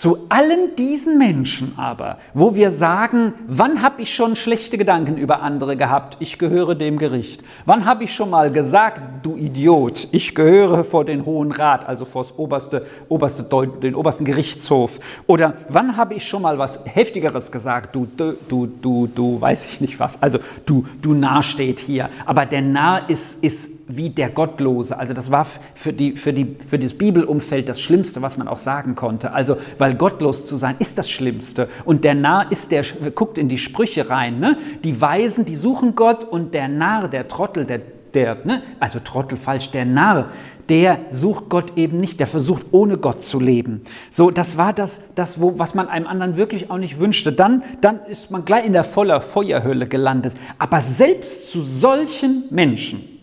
zu 0.00 0.24
allen 0.30 0.76
diesen 0.76 1.18
Menschen 1.18 1.74
aber, 1.76 2.16
wo 2.32 2.54
wir 2.54 2.70
sagen, 2.70 3.34
wann 3.46 3.82
habe 3.82 4.00
ich 4.00 4.14
schon 4.14 4.34
schlechte 4.34 4.78
Gedanken 4.78 5.18
über 5.18 5.42
andere 5.42 5.76
gehabt? 5.76 6.16
Ich 6.20 6.38
gehöre 6.38 6.74
dem 6.74 6.96
Gericht. 6.96 7.42
Wann 7.66 7.84
habe 7.84 8.04
ich 8.04 8.14
schon 8.14 8.30
mal 8.30 8.50
gesagt, 8.50 8.98
du 9.22 9.36
Idiot, 9.36 10.08
ich 10.10 10.34
gehöre 10.34 10.84
vor 10.84 11.04
den 11.04 11.26
Hohen 11.26 11.52
Rat, 11.52 11.86
also 11.86 12.06
vor 12.06 12.24
oberste, 12.38 12.86
oberste, 13.10 13.44
den 13.82 13.94
obersten 13.94 14.24
Gerichtshof? 14.24 15.00
Oder 15.26 15.52
wann 15.68 15.98
habe 15.98 16.14
ich 16.14 16.26
schon 16.26 16.40
mal 16.40 16.56
was 16.56 16.80
Heftigeres 16.86 17.52
gesagt, 17.52 17.94
du, 17.94 18.08
du, 18.16 18.66
du, 18.80 19.06
du, 19.06 19.38
weiß 19.38 19.66
ich 19.66 19.82
nicht 19.82 20.00
was, 20.00 20.22
also 20.22 20.38
du, 20.64 20.86
du 21.02 21.12
Narr 21.12 21.42
steht 21.42 21.78
hier. 21.78 22.08
Aber 22.24 22.46
der 22.46 22.62
Narr 22.62 23.10
ist, 23.10 23.44
ist 23.44 23.68
wie 23.96 24.10
der 24.10 24.30
Gottlose. 24.30 24.98
Also 24.98 25.14
das 25.14 25.30
war 25.30 25.44
für, 25.44 25.92
die, 25.92 26.16
für, 26.16 26.32
die, 26.32 26.56
für 26.68 26.78
das 26.78 26.94
Bibelumfeld 26.94 27.68
das 27.68 27.80
Schlimmste, 27.80 28.22
was 28.22 28.36
man 28.36 28.48
auch 28.48 28.58
sagen 28.58 28.94
konnte. 28.94 29.32
Also 29.32 29.56
weil 29.78 29.94
gottlos 29.94 30.46
zu 30.46 30.56
sein 30.56 30.76
ist 30.78 30.98
das 30.98 31.10
Schlimmste. 31.10 31.68
Und 31.84 32.04
der 32.04 32.14
Narr 32.14 32.50
ist 32.50 32.70
der, 32.70 32.84
guckt 33.14 33.38
in 33.38 33.48
die 33.48 33.58
Sprüche 33.58 34.08
rein, 34.10 34.38
ne? 34.38 34.58
die 34.84 35.00
Weisen, 35.00 35.44
die 35.44 35.56
suchen 35.56 35.94
Gott 35.94 36.24
und 36.24 36.54
der 36.54 36.68
Narr, 36.68 37.08
der 37.08 37.28
Trottel, 37.28 37.64
der, 37.64 37.80
der 38.14 38.38
ne? 38.44 38.62
also 38.78 38.98
Trottel 39.00 39.38
falsch, 39.38 39.70
der 39.70 39.84
Narr, 39.84 40.30
der 40.70 41.00
sucht 41.10 41.48
Gott 41.48 41.76
eben 41.76 41.98
nicht, 41.98 42.20
der 42.20 42.28
versucht 42.28 42.66
ohne 42.70 42.96
Gott 42.96 43.22
zu 43.22 43.40
leben. 43.40 43.82
So, 44.08 44.30
das 44.30 44.56
war 44.56 44.72
das, 44.72 45.12
das 45.16 45.40
wo, 45.40 45.58
was 45.58 45.74
man 45.74 45.88
einem 45.88 46.06
anderen 46.06 46.36
wirklich 46.36 46.70
auch 46.70 46.78
nicht 46.78 47.00
wünschte. 47.00 47.32
Dann, 47.32 47.64
dann 47.80 48.00
ist 48.06 48.30
man 48.30 48.44
gleich 48.44 48.64
in 48.64 48.72
der 48.72 48.84
voller 48.84 49.20
Feuerhöhle 49.20 49.88
gelandet. 49.88 50.32
Aber 50.58 50.80
selbst 50.80 51.50
zu 51.50 51.62
solchen 51.62 52.44
Menschen, 52.50 53.19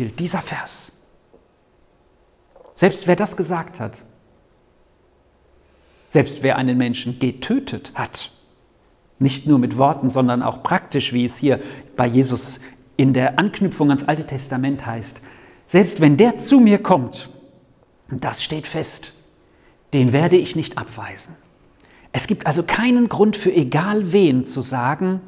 gilt 0.00 0.18
dieser 0.18 0.40
Vers. 0.40 0.92
Selbst 2.74 3.06
wer 3.06 3.16
das 3.16 3.36
gesagt 3.36 3.80
hat, 3.80 4.02
selbst 6.06 6.42
wer 6.42 6.56
einen 6.56 6.78
Menschen 6.78 7.18
getötet 7.18 7.92
hat, 7.94 8.30
nicht 9.18 9.46
nur 9.46 9.58
mit 9.58 9.76
Worten, 9.76 10.08
sondern 10.08 10.42
auch 10.42 10.62
praktisch, 10.62 11.12
wie 11.12 11.26
es 11.26 11.36
hier 11.36 11.60
bei 11.98 12.06
Jesus 12.06 12.60
in 12.96 13.12
der 13.12 13.38
Anknüpfung 13.38 13.90
ans 13.90 14.04
Alte 14.04 14.26
Testament 14.26 14.86
heißt, 14.86 15.20
selbst 15.66 16.00
wenn 16.00 16.16
der 16.16 16.38
zu 16.38 16.60
mir 16.60 16.78
kommt, 16.78 17.28
das 18.08 18.42
steht 18.42 18.66
fest, 18.66 19.12
den 19.92 20.14
werde 20.14 20.38
ich 20.38 20.56
nicht 20.56 20.78
abweisen. 20.78 21.34
Es 22.12 22.26
gibt 22.26 22.46
also 22.46 22.62
keinen 22.62 23.10
Grund 23.10 23.36
für 23.36 23.52
egal 23.52 24.14
wen 24.14 24.46
zu 24.46 24.62
sagen, 24.62 25.20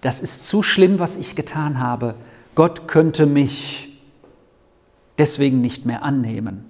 das 0.00 0.18
ist 0.18 0.48
zu 0.48 0.64
schlimm, 0.64 0.98
was 0.98 1.16
ich 1.16 1.36
getan 1.36 1.78
habe. 1.78 2.16
Gott 2.56 2.88
könnte 2.88 3.24
mich 3.24 3.87
deswegen 5.18 5.60
nicht 5.60 5.84
mehr 5.84 6.02
annehmen, 6.02 6.64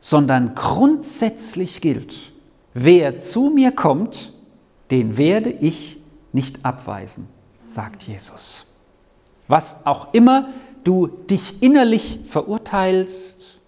sondern 0.00 0.54
grundsätzlich 0.54 1.80
gilt, 1.80 2.32
wer 2.74 3.20
zu 3.20 3.50
mir 3.50 3.72
kommt, 3.72 4.32
den 4.90 5.16
werde 5.16 5.50
ich 5.50 5.98
nicht 6.32 6.64
abweisen, 6.64 7.28
sagt 7.66 8.02
Jesus. 8.02 8.66
Was 9.48 9.86
auch 9.86 10.12
immer 10.12 10.48
du 10.84 11.06
dich 11.06 11.62
innerlich 11.62 12.20
verurteilst, 12.24 13.60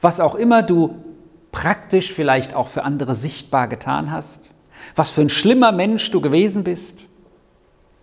was 0.00 0.20
auch 0.20 0.34
immer 0.34 0.62
du 0.62 1.02
praktisch 1.50 2.12
vielleicht 2.12 2.54
auch 2.54 2.68
für 2.68 2.84
andere 2.84 3.14
sichtbar 3.14 3.68
getan 3.68 4.10
hast, 4.10 4.50
was 4.94 5.10
für 5.10 5.22
ein 5.22 5.28
schlimmer 5.28 5.72
Mensch 5.72 6.10
du 6.10 6.20
gewesen 6.20 6.64
bist, 6.64 6.98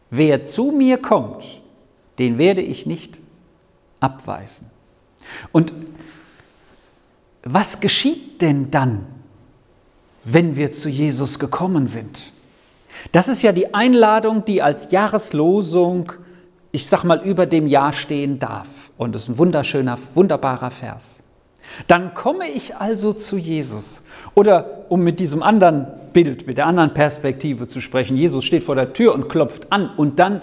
wer 0.09 0.43
zu 0.43 0.71
mir 0.71 0.97
kommt, 0.97 1.61
den 2.19 2.37
werde 2.37 2.61
ich 2.61 2.85
nicht 2.85 3.19
abweisen. 3.99 4.69
Und 5.51 5.73
was 7.43 7.79
geschieht 7.79 8.41
denn 8.41 8.71
dann, 8.71 9.05
wenn 10.23 10.55
wir 10.55 10.71
zu 10.71 10.89
Jesus 10.89 11.39
gekommen 11.39 11.87
sind? 11.87 12.31
Das 13.11 13.27
ist 13.27 13.41
ja 13.41 13.51
die 13.51 13.73
Einladung, 13.73 14.45
die 14.45 14.61
als 14.61 14.91
Jahreslosung, 14.91 16.11
ich 16.71 16.87
sag 16.87 17.03
mal, 17.03 17.21
über 17.21 17.45
dem 17.45 17.65
Jahr 17.67 17.93
stehen 17.93 18.37
darf. 18.37 18.91
Und 18.97 19.15
das 19.15 19.23
ist 19.23 19.29
ein 19.29 19.37
wunderschöner, 19.37 19.97
wunderbarer 20.13 20.69
Vers. 20.69 21.21
Dann 21.87 22.13
komme 22.13 22.47
ich 22.47 22.75
also 22.75 23.13
zu 23.13 23.37
Jesus. 23.37 24.03
Oder 24.35 24.85
um 24.89 25.03
mit 25.03 25.19
diesem 25.19 25.41
anderen 25.41 25.87
Bild, 26.13 26.47
mit 26.47 26.57
der 26.57 26.67
anderen 26.67 26.93
Perspektive 26.93 27.67
zu 27.67 27.81
sprechen, 27.81 28.17
Jesus 28.17 28.43
steht 28.43 28.63
vor 28.63 28.75
der 28.75 28.93
Tür 28.93 29.13
und 29.13 29.29
klopft 29.29 29.71
an 29.71 29.89
und 29.95 30.19
dann 30.19 30.41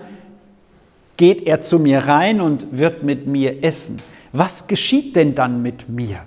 geht 1.16 1.46
er 1.46 1.60
zu 1.60 1.78
mir 1.78 2.06
rein 2.06 2.40
und 2.40 2.78
wird 2.78 3.02
mit 3.02 3.26
mir 3.26 3.62
essen. 3.64 3.98
Was 4.32 4.66
geschieht 4.66 5.16
denn 5.16 5.34
dann 5.34 5.62
mit 5.62 5.88
mir? 5.88 6.24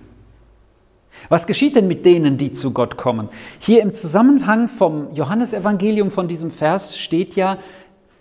Was 1.30 1.46
geschieht 1.46 1.76
denn 1.76 1.88
mit 1.88 2.06
denen, 2.06 2.38
die 2.38 2.52
zu 2.52 2.72
Gott 2.72 2.98
kommen? 2.98 3.30
Hier 3.60 3.82
im 3.82 3.94
Zusammenhang 3.94 4.68
vom 4.68 5.14
Johannesevangelium 5.14 6.10
von 6.10 6.28
diesem 6.28 6.52
Vers 6.52 6.98
steht 6.98 7.36
ja, 7.36 7.58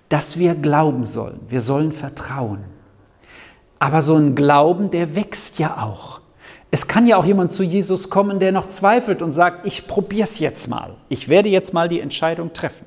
dass 0.09 0.39
wir 0.39 0.55
glauben 0.55 1.07
sollen. 1.07 1.41
Wir 1.49 1.61
sollen 1.61 1.93
vertrauen. 1.93 2.65
Aber 3.79 4.03
so 4.03 4.17
ein 4.17 4.35
Glauben, 4.35 4.91
der 4.91 5.15
wächst 5.15 5.59
ja 5.59 5.83
auch. 5.83 6.21
Es 6.71 6.87
kann 6.87 7.07
ja 7.07 7.17
auch 7.17 7.25
jemand 7.25 7.53
zu 7.53 7.63
Jesus 7.63 8.11
kommen, 8.11 8.39
der 8.39 8.53
noch 8.53 8.69
zweifelt 8.69 9.23
und 9.23 9.33
sagt, 9.33 9.67
ich 9.67 9.87
probiere 9.87 10.25
es 10.25 10.39
jetzt 10.39 10.69
mal. 10.69 10.97
Ich 11.09 11.29
werde 11.29 11.49
jetzt 11.49 11.73
mal 11.73 11.89
die 11.89 12.01
Entscheidung 12.01 12.53
treffen. 12.53 12.87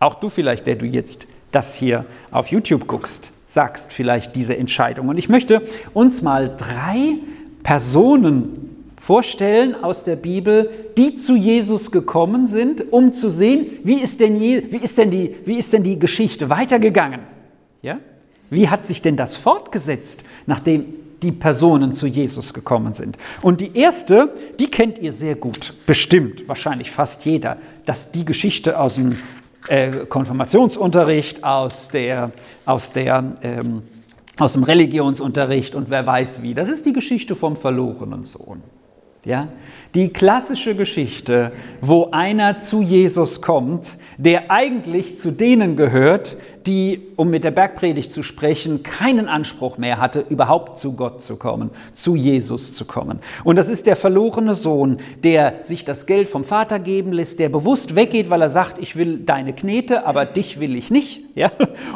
Auch 0.00 0.14
du 0.14 0.28
vielleicht, 0.28 0.66
der 0.66 0.76
du 0.76 0.86
jetzt 0.86 1.26
das 1.52 1.74
hier 1.76 2.06
auf 2.30 2.48
YouTube 2.48 2.88
guckst 2.88 3.32
sagst 3.52 3.92
vielleicht 3.92 4.34
diese 4.34 4.56
Entscheidung. 4.56 5.08
Und 5.08 5.18
ich 5.18 5.28
möchte 5.28 5.62
uns 5.92 6.22
mal 6.22 6.54
drei 6.56 7.18
Personen 7.62 8.72
vorstellen 9.02 9.74
aus 9.82 10.04
der 10.04 10.14
Bibel, 10.14 10.70
die 10.96 11.16
zu 11.16 11.34
Jesus 11.34 11.90
gekommen 11.90 12.46
sind, 12.46 12.92
um 12.92 13.12
zu 13.12 13.30
sehen, 13.30 13.66
wie 13.82 14.00
ist 14.00 14.20
denn, 14.20 14.40
wie 14.40 14.76
ist 14.76 14.96
denn, 14.96 15.10
die, 15.10 15.34
wie 15.44 15.58
ist 15.58 15.72
denn 15.72 15.82
die 15.82 15.98
Geschichte 15.98 16.50
weitergegangen. 16.50 17.20
Ja? 17.82 17.98
Wie 18.48 18.68
hat 18.68 18.86
sich 18.86 19.02
denn 19.02 19.16
das 19.16 19.36
fortgesetzt, 19.36 20.22
nachdem 20.46 20.84
die 21.20 21.32
Personen 21.32 21.94
zu 21.94 22.06
Jesus 22.06 22.54
gekommen 22.54 22.94
sind? 22.94 23.16
Und 23.40 23.60
die 23.60 23.76
erste, 23.76 24.32
die 24.60 24.70
kennt 24.70 24.98
ihr 24.98 25.12
sehr 25.12 25.34
gut, 25.34 25.74
bestimmt, 25.84 26.48
wahrscheinlich 26.48 26.90
fast 26.90 27.24
jeder, 27.24 27.56
dass 27.86 28.12
die 28.12 28.24
Geschichte 28.24 28.78
aus 28.78 28.94
dem 28.96 29.16
äh, 29.68 30.06
Konfirmationsunterricht, 30.08 31.44
aus, 31.44 31.88
der, 31.88 32.32
aus, 32.64 32.92
der, 32.92 33.32
ähm, 33.42 33.82
aus 34.38 34.54
dem 34.54 34.62
Religionsunterricht 34.64 35.74
und 35.74 35.90
wer 35.90 36.06
weiß 36.06 36.42
wie. 36.42 36.54
Das 36.54 36.68
ist 36.68 36.84
die 36.86 36.92
Geschichte 36.92 37.36
vom 37.36 37.56
verlorenen 37.56 38.24
Sohn. 38.24 38.62
Ja? 39.24 39.48
Die 39.94 40.08
klassische 40.08 40.74
Geschichte, 40.74 41.52
wo 41.82 42.08
einer 42.12 42.60
zu 42.60 42.80
Jesus 42.80 43.42
kommt, 43.42 43.98
der 44.16 44.50
eigentlich 44.50 45.18
zu 45.18 45.30
denen 45.30 45.76
gehört, 45.76 46.36
die, 46.66 47.02
um 47.16 47.30
mit 47.30 47.44
der 47.44 47.50
Bergpredigt 47.50 48.12
zu 48.12 48.22
sprechen, 48.22 48.82
keinen 48.82 49.28
Anspruch 49.28 49.78
mehr 49.78 49.98
hatte, 49.98 50.24
überhaupt 50.28 50.78
zu 50.78 50.92
Gott 50.92 51.22
zu 51.22 51.36
kommen, 51.36 51.70
zu 51.94 52.14
Jesus 52.14 52.74
zu 52.74 52.84
kommen. 52.84 53.18
Und 53.44 53.56
das 53.56 53.68
ist 53.68 53.86
der 53.86 53.96
verlorene 53.96 54.54
Sohn, 54.54 54.98
der 55.24 55.60
sich 55.62 55.84
das 55.84 56.06
Geld 56.06 56.28
vom 56.28 56.44
Vater 56.44 56.78
geben 56.78 57.12
lässt, 57.12 57.38
der 57.38 57.48
bewusst 57.48 57.94
weggeht, 57.94 58.30
weil 58.30 58.42
er 58.42 58.50
sagt, 58.50 58.78
ich 58.78 58.96
will 58.96 59.18
deine 59.18 59.54
Knete, 59.54 60.06
aber 60.06 60.24
dich 60.24 60.60
will 60.60 60.76
ich 60.76 60.90
nicht. 60.90 61.20
Ja? 61.34 61.50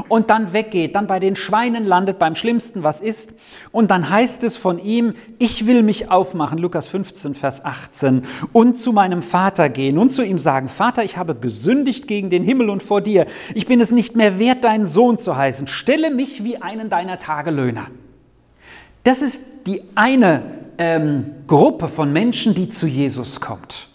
Und 0.08 0.30
dann 0.30 0.54
weggeht, 0.54 0.94
dann 0.94 1.06
bei 1.06 1.20
den 1.20 1.36
Schweinen 1.36 1.84
landet, 1.84 2.18
beim 2.18 2.34
Schlimmsten, 2.34 2.82
was 2.82 3.02
ist. 3.02 3.34
Und 3.70 3.90
dann 3.90 4.08
heißt 4.08 4.42
es 4.44 4.56
von 4.56 4.78
ihm, 4.78 5.12
ich 5.38 5.66
will 5.66 5.82
mich 5.82 6.10
aufmachen, 6.10 6.56
Lukas 6.56 6.88
15, 6.88 7.34
Vers 7.34 7.62
18, 7.86 8.22
und 8.52 8.76
zu 8.76 8.92
meinem 8.92 9.22
Vater 9.22 9.68
gehen 9.68 9.98
und 9.98 10.10
zu 10.10 10.24
ihm 10.24 10.38
sagen, 10.38 10.68
Vater, 10.68 11.04
ich 11.04 11.16
habe 11.16 11.34
gesündigt 11.34 12.06
gegen 12.06 12.30
den 12.30 12.42
Himmel 12.42 12.70
und 12.70 12.82
vor 12.82 13.00
dir. 13.00 13.26
Ich 13.54 13.66
bin 13.66 13.80
es 13.80 13.92
nicht 13.92 14.16
mehr 14.16 14.38
wert, 14.38 14.64
deinen 14.64 14.86
Sohn 14.86 15.18
zu 15.18 15.36
heißen. 15.36 15.66
Stelle 15.66 16.10
mich 16.10 16.44
wie 16.44 16.58
einen 16.58 16.88
deiner 16.88 17.18
Tagelöhner. 17.18 17.88
Das 19.04 19.22
ist 19.22 19.42
die 19.66 19.82
eine 19.94 20.42
ähm, 20.78 21.34
Gruppe 21.46 21.88
von 21.88 22.12
Menschen, 22.12 22.54
die 22.54 22.68
zu 22.68 22.86
Jesus 22.86 23.40
kommt. 23.40 23.88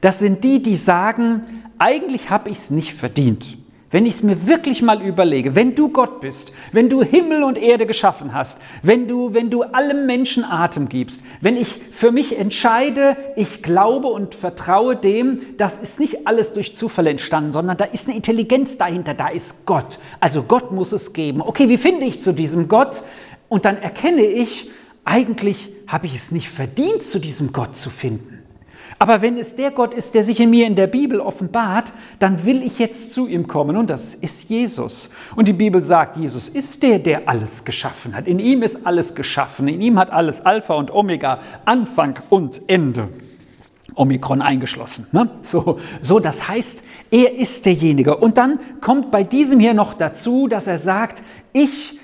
Das 0.00 0.18
sind 0.18 0.44
die, 0.44 0.62
die 0.62 0.76
sagen, 0.76 1.42
eigentlich 1.78 2.30
habe 2.30 2.50
ich 2.50 2.58
es 2.58 2.70
nicht 2.70 2.92
verdient. 2.92 3.57
Wenn 3.90 4.04
ich 4.04 4.16
es 4.16 4.22
mir 4.22 4.46
wirklich 4.46 4.82
mal 4.82 5.00
überlege, 5.00 5.54
wenn 5.54 5.74
du 5.74 5.88
Gott 5.88 6.20
bist, 6.20 6.52
wenn 6.72 6.90
du 6.90 7.02
Himmel 7.02 7.42
und 7.42 7.56
Erde 7.56 7.86
geschaffen 7.86 8.34
hast, 8.34 8.58
wenn 8.82 9.08
du, 9.08 9.32
wenn 9.32 9.48
du 9.48 9.62
allem 9.62 10.04
Menschen 10.04 10.44
Atem 10.44 10.90
gibst, 10.90 11.22
wenn 11.40 11.56
ich 11.56 11.80
für 11.90 12.12
mich 12.12 12.38
entscheide, 12.38 13.16
ich 13.34 13.62
glaube 13.62 14.08
und 14.08 14.34
vertraue 14.34 14.94
dem, 14.94 15.40
das 15.56 15.80
ist 15.80 16.00
nicht 16.00 16.26
alles 16.26 16.52
durch 16.52 16.76
Zufall 16.76 17.06
entstanden, 17.06 17.54
sondern 17.54 17.78
da 17.78 17.86
ist 17.86 18.08
eine 18.08 18.16
Intelligenz 18.16 18.76
dahinter, 18.76 19.14
da 19.14 19.28
ist 19.28 19.64
Gott. 19.64 19.98
Also 20.20 20.42
Gott 20.42 20.70
muss 20.70 20.92
es 20.92 21.14
geben. 21.14 21.40
Okay, 21.40 21.70
wie 21.70 21.78
finde 21.78 22.04
ich 22.04 22.22
zu 22.22 22.34
diesem 22.34 22.68
Gott? 22.68 23.02
Und 23.48 23.64
dann 23.64 23.78
erkenne 23.78 24.22
ich, 24.22 24.70
eigentlich 25.04 25.72
habe 25.86 26.06
ich 26.06 26.14
es 26.14 26.30
nicht 26.30 26.50
verdient, 26.50 27.02
zu 27.04 27.18
diesem 27.18 27.52
Gott 27.52 27.74
zu 27.74 27.88
finden. 27.88 28.37
Aber 28.98 29.22
wenn 29.22 29.38
es 29.38 29.54
der 29.54 29.70
Gott 29.70 29.94
ist, 29.94 30.14
der 30.14 30.24
sich 30.24 30.40
in 30.40 30.50
mir 30.50 30.66
in 30.66 30.74
der 30.74 30.88
Bibel 30.88 31.20
offenbart, 31.20 31.92
dann 32.18 32.44
will 32.44 32.64
ich 32.64 32.80
jetzt 32.80 33.12
zu 33.12 33.28
ihm 33.28 33.46
kommen 33.46 33.76
und 33.76 33.88
das 33.88 34.14
ist 34.14 34.48
Jesus. 34.48 35.10
Und 35.36 35.46
die 35.46 35.52
Bibel 35.52 35.82
sagt, 35.82 36.16
Jesus 36.16 36.48
ist 36.48 36.82
der, 36.82 36.98
der 36.98 37.28
alles 37.28 37.64
geschaffen 37.64 38.16
hat. 38.16 38.26
In 38.26 38.40
ihm 38.40 38.62
ist 38.62 38.84
alles 38.86 39.14
geschaffen. 39.14 39.68
In 39.68 39.80
ihm 39.80 39.98
hat 39.98 40.10
alles 40.10 40.44
Alpha 40.44 40.74
und 40.74 40.90
Omega, 40.90 41.38
Anfang 41.64 42.18
und 42.28 42.62
Ende. 42.66 43.08
Omikron 43.94 44.42
eingeschlossen. 44.42 45.06
Ne? 45.12 45.30
So, 45.42 45.78
so, 46.02 46.20
das 46.20 46.48
heißt, 46.48 46.82
er 47.10 47.34
ist 47.34 47.66
derjenige. 47.66 48.16
Und 48.16 48.38
dann 48.38 48.58
kommt 48.80 49.10
bei 49.10 49.24
diesem 49.24 49.60
hier 49.60 49.74
noch 49.74 49.94
dazu, 49.94 50.48
dass 50.48 50.66
er 50.66 50.78
sagt, 50.78 51.22
ich 51.52 51.98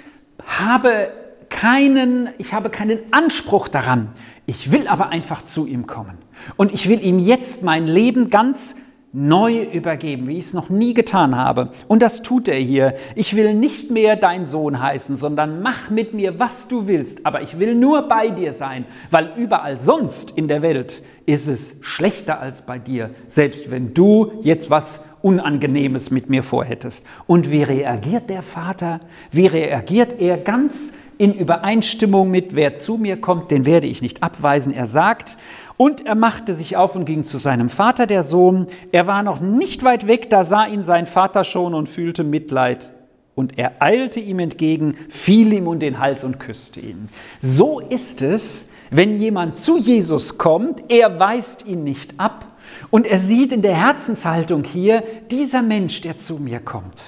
habe 0.46 1.08
keinen, 1.50 2.30
ich 2.38 2.52
habe 2.52 2.70
keinen 2.70 2.98
Anspruch 3.12 3.68
daran. 3.68 4.10
Ich 4.46 4.72
will 4.72 4.88
aber 4.88 5.08
einfach 5.08 5.44
zu 5.44 5.66
ihm 5.66 5.86
kommen. 5.86 6.23
Und 6.56 6.72
ich 6.72 6.88
will 6.88 7.04
ihm 7.04 7.18
jetzt 7.18 7.62
mein 7.62 7.86
Leben 7.86 8.28
ganz 8.28 8.76
neu 9.14 9.62
übergeben, 9.62 10.26
wie 10.26 10.38
ich 10.38 10.46
es 10.46 10.54
noch 10.54 10.70
nie 10.70 10.92
getan 10.92 11.36
habe. 11.36 11.70
Und 11.86 12.02
das 12.02 12.22
tut 12.22 12.48
er 12.48 12.58
hier. 12.58 12.94
Ich 13.14 13.36
will 13.36 13.54
nicht 13.54 13.90
mehr 13.90 14.16
dein 14.16 14.44
Sohn 14.44 14.82
heißen, 14.82 15.14
sondern 15.14 15.62
mach 15.62 15.88
mit 15.88 16.14
mir, 16.14 16.40
was 16.40 16.66
du 16.66 16.88
willst. 16.88 17.24
Aber 17.24 17.40
ich 17.40 17.60
will 17.60 17.76
nur 17.76 18.08
bei 18.08 18.28
dir 18.30 18.52
sein, 18.52 18.86
weil 19.10 19.30
überall 19.36 19.80
sonst 19.80 20.32
in 20.32 20.48
der 20.48 20.62
Welt 20.62 21.02
ist 21.26 21.46
es 21.46 21.76
schlechter 21.80 22.40
als 22.40 22.66
bei 22.66 22.80
dir, 22.80 23.10
selbst 23.28 23.70
wenn 23.70 23.94
du 23.94 24.32
jetzt 24.42 24.68
was 24.68 25.00
Unangenehmes 25.22 26.10
mit 26.10 26.28
mir 26.28 26.42
vorhättest. 26.42 27.06
Und 27.26 27.50
wie 27.50 27.62
reagiert 27.62 28.28
der 28.28 28.42
Vater? 28.42 29.00
Wie 29.30 29.46
reagiert 29.46 30.20
er 30.20 30.36
ganz 30.36 30.92
in 31.18 31.34
Übereinstimmung 31.34 32.30
mit, 32.30 32.54
wer 32.54 32.76
zu 32.76 32.96
mir 32.96 33.20
kommt, 33.20 33.50
den 33.50 33.64
werde 33.64 33.86
ich 33.86 34.02
nicht 34.02 34.22
abweisen. 34.22 34.72
Er 34.72 34.86
sagt, 34.86 35.36
und 35.76 36.06
er 36.06 36.14
machte 36.14 36.54
sich 36.54 36.76
auf 36.76 36.94
und 36.94 37.04
ging 37.04 37.24
zu 37.24 37.36
seinem 37.36 37.68
Vater, 37.68 38.06
der 38.06 38.22
Sohn. 38.22 38.66
Er 38.92 39.06
war 39.06 39.22
noch 39.22 39.40
nicht 39.40 39.84
weit 39.84 40.06
weg, 40.06 40.30
da 40.30 40.44
sah 40.44 40.66
ihn 40.66 40.82
sein 40.82 41.06
Vater 41.06 41.44
schon 41.44 41.74
und 41.74 41.88
fühlte 41.88 42.24
Mitleid. 42.24 42.92
Und 43.34 43.58
er 43.58 43.82
eilte 43.82 44.20
ihm 44.20 44.38
entgegen, 44.38 44.94
fiel 45.08 45.52
ihm 45.52 45.66
um 45.66 45.80
den 45.80 45.98
Hals 45.98 46.22
und 46.22 46.38
küsste 46.38 46.78
ihn. 46.78 47.08
So 47.40 47.80
ist 47.80 48.22
es, 48.22 48.66
wenn 48.90 49.18
jemand 49.18 49.58
zu 49.58 49.76
Jesus 49.76 50.38
kommt, 50.38 50.84
er 50.88 51.18
weist 51.18 51.66
ihn 51.66 51.82
nicht 51.82 52.20
ab 52.20 52.46
und 52.90 53.06
er 53.06 53.18
sieht 53.18 53.52
in 53.52 53.62
der 53.62 53.74
Herzenshaltung 53.74 54.62
hier, 54.62 55.02
dieser 55.30 55.62
Mensch, 55.62 56.00
der 56.02 56.18
zu 56.18 56.34
mir 56.34 56.60
kommt, 56.60 57.02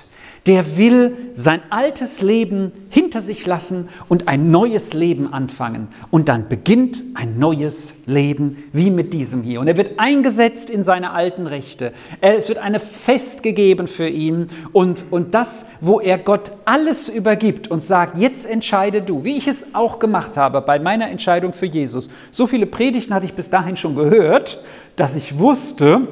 der 0.46 0.76
will 0.76 1.16
sein 1.34 1.60
altes 1.70 2.22
Leben 2.22 2.72
hinter 2.88 3.20
sich 3.20 3.46
lassen 3.46 3.88
und 4.08 4.28
ein 4.28 4.50
neues 4.50 4.92
Leben 4.94 5.32
anfangen. 5.32 5.88
Und 6.10 6.28
dann 6.28 6.48
beginnt 6.48 7.02
ein 7.14 7.38
neues 7.38 7.94
Leben 8.06 8.64
wie 8.72 8.90
mit 8.90 9.12
diesem 9.12 9.42
hier. 9.42 9.60
Und 9.60 9.66
er 9.66 9.76
wird 9.76 9.98
eingesetzt 9.98 10.70
in 10.70 10.84
seine 10.84 11.10
alten 11.10 11.48
Rechte. 11.48 11.92
Es 12.20 12.48
wird 12.48 12.58
eine 12.58 12.78
Fest 12.78 13.42
gegeben 13.42 13.88
für 13.88 14.08
ihn. 14.08 14.46
Und, 14.72 15.04
und 15.10 15.34
das, 15.34 15.66
wo 15.80 16.00
er 16.00 16.16
Gott 16.16 16.52
alles 16.64 17.08
übergibt 17.08 17.68
und 17.68 17.82
sagt, 17.82 18.16
jetzt 18.16 18.46
entscheide 18.46 19.02
du, 19.02 19.24
wie 19.24 19.36
ich 19.36 19.48
es 19.48 19.74
auch 19.74 19.98
gemacht 19.98 20.36
habe 20.36 20.60
bei 20.60 20.78
meiner 20.78 21.10
Entscheidung 21.10 21.52
für 21.52 21.66
Jesus. 21.66 22.08
So 22.30 22.46
viele 22.46 22.66
Predigten 22.66 23.12
hatte 23.12 23.26
ich 23.26 23.34
bis 23.34 23.50
dahin 23.50 23.76
schon 23.76 23.96
gehört, 23.96 24.62
dass 24.94 25.16
ich 25.16 25.38
wusste, 25.38 26.06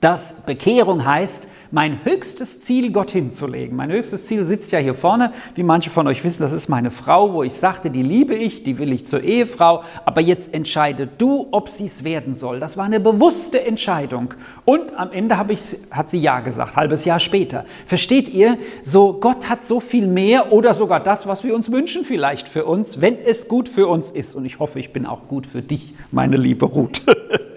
dass 0.00 0.34
Bekehrung 0.46 1.04
heißt, 1.04 1.48
mein 1.70 2.04
höchstes 2.04 2.60
Ziel 2.60 2.92
Gott 2.92 3.10
hinzulegen. 3.10 3.76
Mein 3.76 3.90
höchstes 3.90 4.26
Ziel 4.26 4.44
sitzt 4.44 4.72
ja 4.72 4.78
hier 4.78 4.94
vorne. 4.94 5.32
Wie 5.54 5.62
manche 5.62 5.90
von 5.90 6.06
euch 6.06 6.24
wissen, 6.24 6.42
das 6.42 6.52
ist 6.52 6.68
meine 6.68 6.90
Frau, 6.90 7.32
wo 7.32 7.42
ich 7.42 7.54
sagte, 7.54 7.90
die 7.90 8.02
liebe 8.02 8.34
ich, 8.34 8.64
die 8.64 8.78
will 8.78 8.92
ich 8.92 9.06
zur 9.06 9.22
Ehefrau. 9.22 9.82
Aber 10.04 10.20
jetzt 10.20 10.54
entscheide 10.54 11.06
du, 11.06 11.48
ob 11.50 11.68
sie 11.68 11.86
es 11.86 12.04
werden 12.04 12.34
soll. 12.34 12.60
Das 12.60 12.76
war 12.76 12.84
eine 12.84 13.00
bewusste 13.00 13.64
Entscheidung. 13.64 14.34
Und 14.64 14.96
am 14.96 15.12
Ende 15.12 15.36
ich, 15.48 15.76
hat 15.90 16.10
sie 16.10 16.18
Ja 16.18 16.40
gesagt, 16.40 16.76
halbes 16.76 17.04
Jahr 17.04 17.20
später. 17.20 17.64
Versteht 17.84 18.28
ihr? 18.28 18.58
So, 18.82 19.14
Gott 19.14 19.48
hat 19.48 19.66
so 19.66 19.80
viel 19.80 20.06
mehr 20.06 20.52
oder 20.52 20.74
sogar 20.74 21.00
das, 21.00 21.26
was 21.26 21.44
wir 21.44 21.54
uns 21.54 21.70
wünschen 21.70 22.04
vielleicht 22.04 22.48
für 22.48 22.64
uns, 22.64 23.00
wenn 23.00 23.18
es 23.18 23.48
gut 23.48 23.68
für 23.68 23.86
uns 23.86 24.10
ist. 24.10 24.34
Und 24.34 24.44
ich 24.44 24.58
hoffe, 24.58 24.78
ich 24.78 24.92
bin 24.92 25.06
auch 25.06 25.28
gut 25.28 25.46
für 25.46 25.62
dich, 25.62 25.94
meine 26.10 26.36
liebe 26.36 26.64
Ruth. 26.64 27.02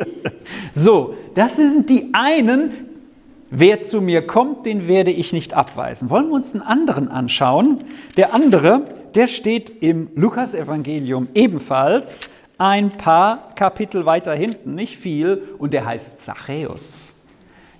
so, 0.73 1.13
das 1.35 1.55
sind 1.55 1.89
die 1.89 2.09
einen, 2.13 2.88
Wer 3.51 3.81
zu 3.81 3.99
mir 3.99 4.27
kommt, 4.27 4.67
den 4.67 4.87
werde 4.87 5.09
ich 5.09 5.33
nicht 5.33 5.55
abweisen. 5.55 6.11
Wollen 6.11 6.27
wir 6.27 6.35
uns 6.35 6.53
einen 6.53 6.61
anderen 6.61 7.07
anschauen? 7.07 7.79
Der 8.15 8.35
andere, 8.35 8.81
der 9.15 9.25
steht 9.27 9.81
im 9.81 10.11
Lukasevangelium 10.13 11.29
ebenfalls 11.33 12.19
ein 12.59 12.91
paar 12.91 13.55
Kapitel 13.55 14.05
weiter 14.05 14.35
hinten, 14.35 14.75
nicht 14.75 14.97
viel, 14.97 15.41
und 15.57 15.73
der 15.73 15.85
heißt 15.85 16.19
Zachäus. 16.19 17.15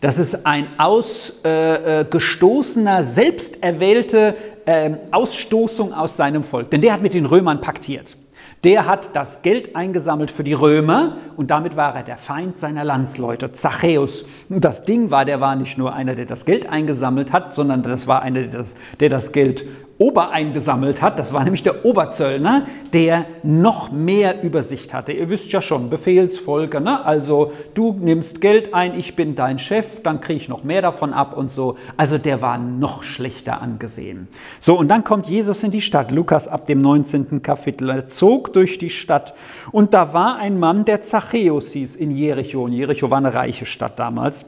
Das 0.02 0.18
ist 0.18 0.48
ein 0.48 0.70
ausgestoßener, 0.80 3.00
äh, 3.00 3.04
selbsterwählte 3.04 4.36
äh, 4.66 4.90
Ausstoßung 5.12 5.94
aus 5.94 6.18
seinem 6.18 6.44
Volk, 6.44 6.72
denn 6.72 6.82
der 6.82 6.94
hat 6.94 7.04
mit 7.04 7.14
den 7.14 7.28
Römern 7.28 7.62
paktiert. 7.62 8.18
Der 8.64 8.86
hat 8.86 9.16
das 9.16 9.42
Geld 9.42 9.76
eingesammelt 9.76 10.32
für 10.32 10.44
die 10.44 10.54
Römer 10.54 11.18
und 11.38 11.50
damit 11.50 11.78
war 11.78 11.96
er 11.96 12.04
der 12.04 12.18
Feind 12.18 12.60
seiner 12.60 12.84
Landsleute, 12.84 13.54
Zachäus. 13.54 14.26
Und 14.50 14.66
das 14.66 14.84
Ding 14.84 15.12
war, 15.12 15.24
der 15.24 15.40
war 15.40 15.56
nicht 15.56 15.78
nur 15.78 15.94
einer, 15.94 16.14
der 16.14 16.26
das 16.26 16.44
Geld 16.44 16.68
eingesammelt 16.68 17.32
hat, 17.32 17.54
sondern 17.54 17.84
das 17.84 18.08
war 18.08 18.22
einer, 18.22 18.42
der 18.42 18.60
das, 18.60 18.76
der 19.00 19.10
das 19.10 19.32
Geld 19.32 19.66
Ober 20.00 20.32
eingesammelt 20.32 21.02
hat. 21.02 21.20
Das 21.20 21.34
war 21.34 21.44
nämlich 21.44 21.62
der 21.62 21.84
Oberzöllner, 21.84 22.66
der 22.94 23.26
noch 23.44 23.92
mehr 23.92 24.42
Übersicht 24.44 24.94
hatte. 24.94 25.12
Ihr 25.12 25.30
wisst 25.30 25.52
ja 25.52 25.62
schon, 25.62 25.90
Befehlsfolge. 25.90 26.80
Ne? 26.80 27.06
Also 27.06 27.52
du 27.74 27.98
nimmst 28.00 28.40
Geld 28.40 28.74
ein, 28.74 28.98
ich 28.98 29.18
bin 29.18 29.36
dein 29.36 29.60
Chef, 29.60 30.02
dann 30.02 30.22
kriege 30.22 30.38
ich 30.38 30.48
noch 30.48 30.64
mehr 30.64 30.82
davon 30.82 31.14
ab 31.14 31.36
und 31.36 31.52
so. 31.52 31.76
Also 31.98 32.18
der 32.18 32.42
war 32.42 32.58
noch 32.58 33.04
schlechter 33.04 33.62
angesehen. 33.62 34.30
So, 34.62 34.80
und 34.80 34.88
dann 34.88 35.04
kommt 35.04 35.28
Jesus 35.28 35.64
in 35.64 35.72
die 35.72 35.82
Stadt, 35.82 36.12
Lukas 36.12 36.48
ab 36.48 36.66
dem 36.66 36.80
19. 36.80 37.42
Kapitel. 37.44 37.90
Er 37.90 38.08
zog 38.08 38.54
durch 38.54 38.78
die 38.78 38.90
Stadt 38.90 39.34
und 39.74 39.94
da 39.94 40.14
war 40.14 40.38
ein 40.38 40.58
Mann, 40.60 40.86
der 40.86 41.02
Zachäus 41.02 41.74
hieß 41.74 41.98
in 41.98 42.12
Jericho. 42.12 42.64
Und 42.64 42.72
Jericho 42.72 43.12
war 43.12 43.18
eine 43.18 43.34
reiche 43.34 43.66
Stadt 43.66 44.00
damals. 44.00 44.46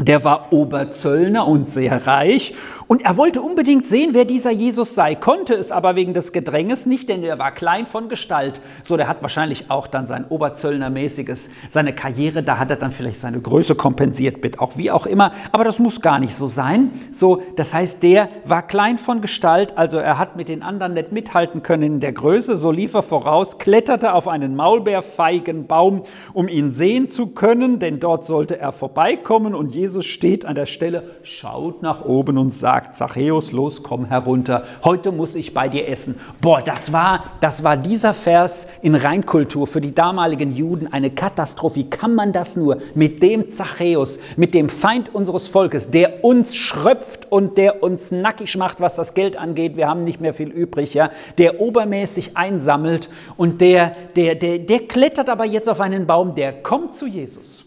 Der 0.00 0.22
war 0.22 0.52
Oberzöllner 0.52 1.46
und 1.46 1.68
sehr 1.68 2.06
reich 2.06 2.54
und 2.86 3.02
er 3.02 3.16
wollte 3.16 3.42
unbedingt 3.42 3.84
sehen, 3.84 4.10
wer 4.12 4.24
dieser 4.24 4.52
Jesus 4.52 4.94
sei, 4.94 5.16
konnte 5.16 5.54
es 5.54 5.72
aber 5.72 5.96
wegen 5.96 6.14
des 6.14 6.32
Gedränges 6.32 6.86
nicht, 6.86 7.08
denn 7.08 7.22
er 7.24 7.38
war 7.38 7.50
klein 7.50 7.84
von 7.84 8.08
Gestalt. 8.08 8.60
So, 8.84 8.96
der 8.96 9.08
hat 9.08 9.22
wahrscheinlich 9.22 9.70
auch 9.70 9.88
dann 9.88 10.06
sein 10.06 10.24
Oberzöllnermäßiges, 10.28 11.50
seine 11.68 11.94
Karriere, 11.94 12.44
da 12.44 12.58
hat 12.58 12.70
er 12.70 12.76
dann 12.76 12.92
vielleicht 12.92 13.18
seine 13.18 13.40
Größe 13.40 13.74
kompensiert 13.74 14.42
mit, 14.42 14.60
auch 14.60 14.76
wie 14.76 14.92
auch 14.92 15.04
immer, 15.04 15.32
aber 15.50 15.64
das 15.64 15.80
muss 15.80 16.00
gar 16.00 16.20
nicht 16.20 16.34
so 16.34 16.46
sein. 16.46 16.92
So, 17.10 17.42
das 17.56 17.74
heißt, 17.74 18.02
der 18.02 18.28
war 18.44 18.62
klein 18.62 18.98
von 18.98 19.20
Gestalt, 19.20 19.76
also 19.76 19.98
er 19.98 20.16
hat 20.16 20.36
mit 20.36 20.48
den 20.48 20.62
anderen 20.62 20.94
nicht 20.94 21.10
mithalten 21.10 21.62
können 21.62 21.82
in 21.82 22.00
der 22.00 22.12
Größe, 22.12 22.56
so 22.56 22.70
lief 22.70 22.94
er 22.94 23.02
voraus, 23.02 23.58
kletterte 23.58 24.14
auf 24.14 24.28
einen 24.28 24.54
Maulbeerfeigenbaum, 24.54 26.04
um 26.32 26.46
ihn 26.46 26.70
sehen 26.70 27.08
zu 27.08 27.26
können, 27.26 27.80
denn 27.80 27.98
dort 27.98 28.24
sollte 28.24 28.60
er 28.60 28.70
vorbeikommen 28.70 29.56
und 29.56 29.74
Jesus 29.74 29.87
Jesus 29.88 30.04
steht 30.04 30.44
an 30.44 30.54
der 30.54 30.66
Stelle, 30.66 31.02
schaut 31.22 31.80
nach 31.80 32.04
oben 32.04 32.36
und 32.36 32.50
sagt, 32.50 32.94
Zachäus, 32.94 33.52
los, 33.52 33.82
komm 33.82 34.04
herunter, 34.04 34.64
heute 34.84 35.12
muss 35.12 35.34
ich 35.34 35.54
bei 35.54 35.70
dir 35.70 35.88
essen. 35.88 36.20
Boah, 36.42 36.60
das 36.60 36.92
war, 36.92 37.24
das 37.40 37.64
war 37.64 37.78
dieser 37.78 38.12
Vers 38.12 38.66
in 38.82 38.94
Reinkultur 38.94 39.66
für 39.66 39.80
die 39.80 39.94
damaligen 39.94 40.50
Juden 40.50 40.92
eine 40.92 41.08
Katastrophe. 41.08 41.84
Kann 41.84 42.14
man 42.14 42.34
das 42.34 42.54
nur 42.54 42.82
mit 42.94 43.22
dem 43.22 43.48
Zachäus, 43.48 44.18
mit 44.36 44.52
dem 44.52 44.68
Feind 44.68 45.14
unseres 45.14 45.48
Volkes, 45.48 45.90
der 45.90 46.22
uns 46.22 46.54
schröpft 46.54 47.32
und 47.32 47.56
der 47.56 47.82
uns 47.82 48.10
nackig 48.10 48.58
macht, 48.58 48.82
was 48.82 48.94
das 48.94 49.14
Geld 49.14 49.38
angeht, 49.38 49.78
wir 49.78 49.88
haben 49.88 50.04
nicht 50.04 50.20
mehr 50.20 50.34
viel 50.34 50.50
übrig, 50.50 50.92
ja, 50.92 51.08
der 51.38 51.62
obermäßig 51.62 52.36
einsammelt 52.36 53.08
und 53.38 53.62
der, 53.62 53.96
der, 54.16 54.34
der, 54.34 54.58
der 54.58 54.80
klettert 54.80 55.30
aber 55.30 55.46
jetzt 55.46 55.66
auf 55.66 55.80
einen 55.80 56.06
Baum, 56.06 56.34
der 56.34 56.52
kommt 56.52 56.94
zu 56.94 57.06
Jesus. 57.06 57.64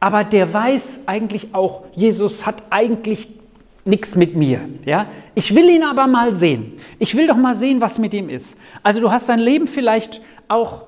Aber 0.00 0.24
der 0.24 0.52
weiß 0.52 1.02
eigentlich 1.06 1.54
auch, 1.54 1.84
Jesus 1.94 2.46
hat 2.46 2.62
eigentlich 2.70 3.28
nichts 3.84 4.16
mit 4.16 4.34
mir. 4.34 4.60
Ja? 4.84 5.06
Ich 5.34 5.54
will 5.54 5.68
ihn 5.68 5.82
aber 5.82 6.06
mal 6.06 6.34
sehen. 6.34 6.72
Ich 6.98 7.14
will 7.14 7.26
doch 7.26 7.36
mal 7.36 7.54
sehen, 7.54 7.80
was 7.80 7.98
mit 7.98 8.14
ihm 8.14 8.30
ist. 8.30 8.56
Also 8.82 9.00
du 9.00 9.10
hast 9.10 9.28
dein 9.28 9.40
Leben 9.40 9.66
vielleicht 9.66 10.22
auch 10.48 10.84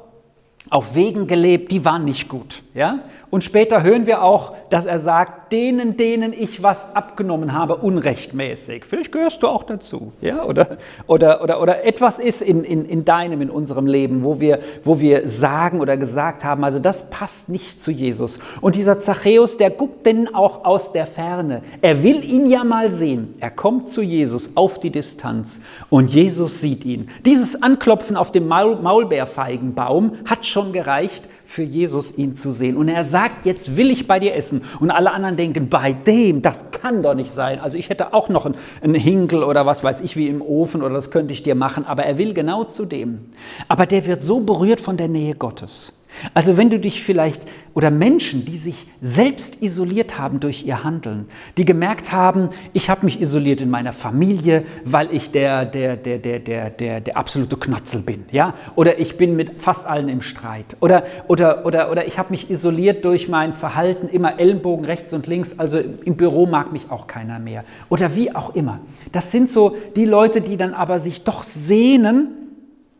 auf 0.70 0.94
Wegen 0.94 1.26
gelebt, 1.26 1.70
die 1.70 1.84
waren 1.84 2.04
nicht 2.04 2.28
gut. 2.28 2.62
Ja? 2.74 3.00
Und 3.32 3.42
später 3.44 3.82
hören 3.82 4.06
wir 4.06 4.22
auch, 4.22 4.52
dass 4.68 4.84
er 4.84 4.98
sagt, 4.98 5.52
denen, 5.52 5.96
denen 5.96 6.34
ich 6.34 6.62
was 6.62 6.94
abgenommen 6.94 7.54
habe, 7.54 7.76
unrechtmäßig. 7.76 8.84
Vielleicht 8.84 9.10
gehörst 9.10 9.42
du 9.42 9.48
auch 9.48 9.62
dazu. 9.62 10.12
Ja? 10.20 10.44
Oder, 10.44 10.76
oder, 11.06 11.42
oder, 11.42 11.62
oder 11.62 11.82
etwas 11.86 12.18
ist 12.18 12.42
in, 12.42 12.62
in, 12.62 12.84
in 12.84 13.06
deinem, 13.06 13.40
in 13.40 13.48
unserem 13.48 13.86
Leben, 13.86 14.22
wo 14.22 14.38
wir, 14.38 14.58
wo 14.82 15.00
wir 15.00 15.26
sagen 15.26 15.80
oder 15.80 15.96
gesagt 15.96 16.44
haben, 16.44 16.62
also 16.62 16.78
das 16.78 17.08
passt 17.08 17.48
nicht 17.48 17.80
zu 17.80 17.90
Jesus. 17.90 18.38
Und 18.60 18.74
dieser 18.74 19.00
Zachäus, 19.00 19.56
der 19.56 19.70
guckt 19.70 20.04
denn 20.04 20.34
auch 20.34 20.66
aus 20.66 20.92
der 20.92 21.06
Ferne. 21.06 21.62
Er 21.80 22.02
will 22.02 22.22
ihn 22.30 22.50
ja 22.50 22.64
mal 22.64 22.92
sehen. 22.92 23.34
Er 23.40 23.50
kommt 23.50 23.88
zu 23.88 24.02
Jesus 24.02 24.58
auf 24.58 24.78
die 24.78 24.90
Distanz 24.90 25.62
und 25.88 26.12
Jesus 26.12 26.60
sieht 26.60 26.84
ihn. 26.84 27.08
Dieses 27.24 27.62
Anklopfen 27.62 28.18
auf 28.18 28.30
dem 28.30 28.46
Maul 28.46 28.76
Maulbeerfeigenbaum 28.76 30.16
hat 30.26 30.44
schon 30.44 30.74
gereicht, 30.74 31.26
für 31.52 31.62
Jesus 31.62 32.16
ihn 32.16 32.34
zu 32.34 32.50
sehen. 32.50 32.78
Und 32.78 32.88
er 32.88 33.04
sagt, 33.04 33.44
jetzt 33.44 33.76
will 33.76 33.90
ich 33.90 34.08
bei 34.08 34.18
dir 34.18 34.34
essen. 34.34 34.62
Und 34.80 34.90
alle 34.90 35.12
anderen 35.12 35.36
denken, 35.36 35.68
bei 35.68 35.92
dem, 35.92 36.40
das 36.40 36.70
kann 36.70 37.02
doch 37.02 37.14
nicht 37.14 37.30
sein. 37.30 37.60
Also 37.60 37.76
ich 37.76 37.90
hätte 37.90 38.14
auch 38.14 38.30
noch 38.30 38.46
einen 38.80 38.94
Hinkel 38.94 39.44
oder 39.44 39.66
was 39.66 39.84
weiß 39.84 40.00
ich 40.00 40.16
wie 40.16 40.28
im 40.28 40.40
Ofen 40.40 40.82
oder 40.82 40.94
das 40.94 41.10
könnte 41.10 41.34
ich 41.34 41.42
dir 41.42 41.54
machen. 41.54 41.84
Aber 41.84 42.04
er 42.04 42.16
will 42.16 42.32
genau 42.32 42.64
zu 42.64 42.86
dem. 42.86 43.26
Aber 43.68 43.84
der 43.84 44.06
wird 44.06 44.22
so 44.22 44.40
berührt 44.40 44.80
von 44.80 44.96
der 44.96 45.08
Nähe 45.08 45.34
Gottes. 45.34 45.92
Also 46.34 46.56
wenn 46.56 46.70
du 46.70 46.78
dich 46.78 47.02
vielleicht 47.02 47.42
oder 47.74 47.90
Menschen, 47.90 48.44
die 48.44 48.56
sich 48.56 48.86
selbst 49.00 49.62
isoliert 49.62 50.18
haben 50.18 50.40
durch 50.40 50.66
ihr 50.66 50.84
Handeln, 50.84 51.26
die 51.56 51.64
gemerkt 51.64 52.12
haben, 52.12 52.50
ich 52.72 52.90
habe 52.90 53.04
mich 53.06 53.20
isoliert 53.20 53.60
in 53.60 53.70
meiner 53.70 53.92
Familie, 53.92 54.64
weil 54.84 55.12
ich 55.12 55.30
der, 55.30 55.64
der, 55.64 55.96
der, 55.96 56.18
der, 56.18 56.38
der, 56.38 56.70
der, 56.70 57.00
der 57.00 57.16
absolute 57.16 57.56
Knotzel 57.56 58.00
bin, 58.00 58.24
ja, 58.30 58.54
oder 58.74 58.98
ich 58.98 59.16
bin 59.16 59.36
mit 59.36 59.60
fast 59.60 59.86
allen 59.86 60.08
im 60.08 60.20
Streit, 60.20 60.76
oder, 60.80 61.04
oder, 61.28 61.64
oder, 61.64 61.90
oder 61.90 62.06
ich 62.06 62.18
habe 62.18 62.30
mich 62.30 62.50
isoliert 62.50 63.04
durch 63.04 63.28
mein 63.28 63.54
Verhalten, 63.54 64.08
immer 64.08 64.38
Ellenbogen 64.38 64.84
rechts 64.84 65.12
und 65.12 65.26
links, 65.26 65.58
also 65.58 65.78
im 65.78 66.16
Büro 66.16 66.46
mag 66.46 66.72
mich 66.72 66.90
auch 66.90 67.06
keiner 67.06 67.38
mehr, 67.38 67.64
oder 67.88 68.14
wie 68.14 68.34
auch 68.34 68.54
immer. 68.54 68.80
Das 69.12 69.30
sind 69.32 69.50
so 69.50 69.76
die 69.96 70.04
Leute, 70.04 70.40
die 70.40 70.56
dann 70.56 70.74
aber 70.74 71.00
sich 71.00 71.24
doch 71.24 71.42
sehnen, 71.42 72.28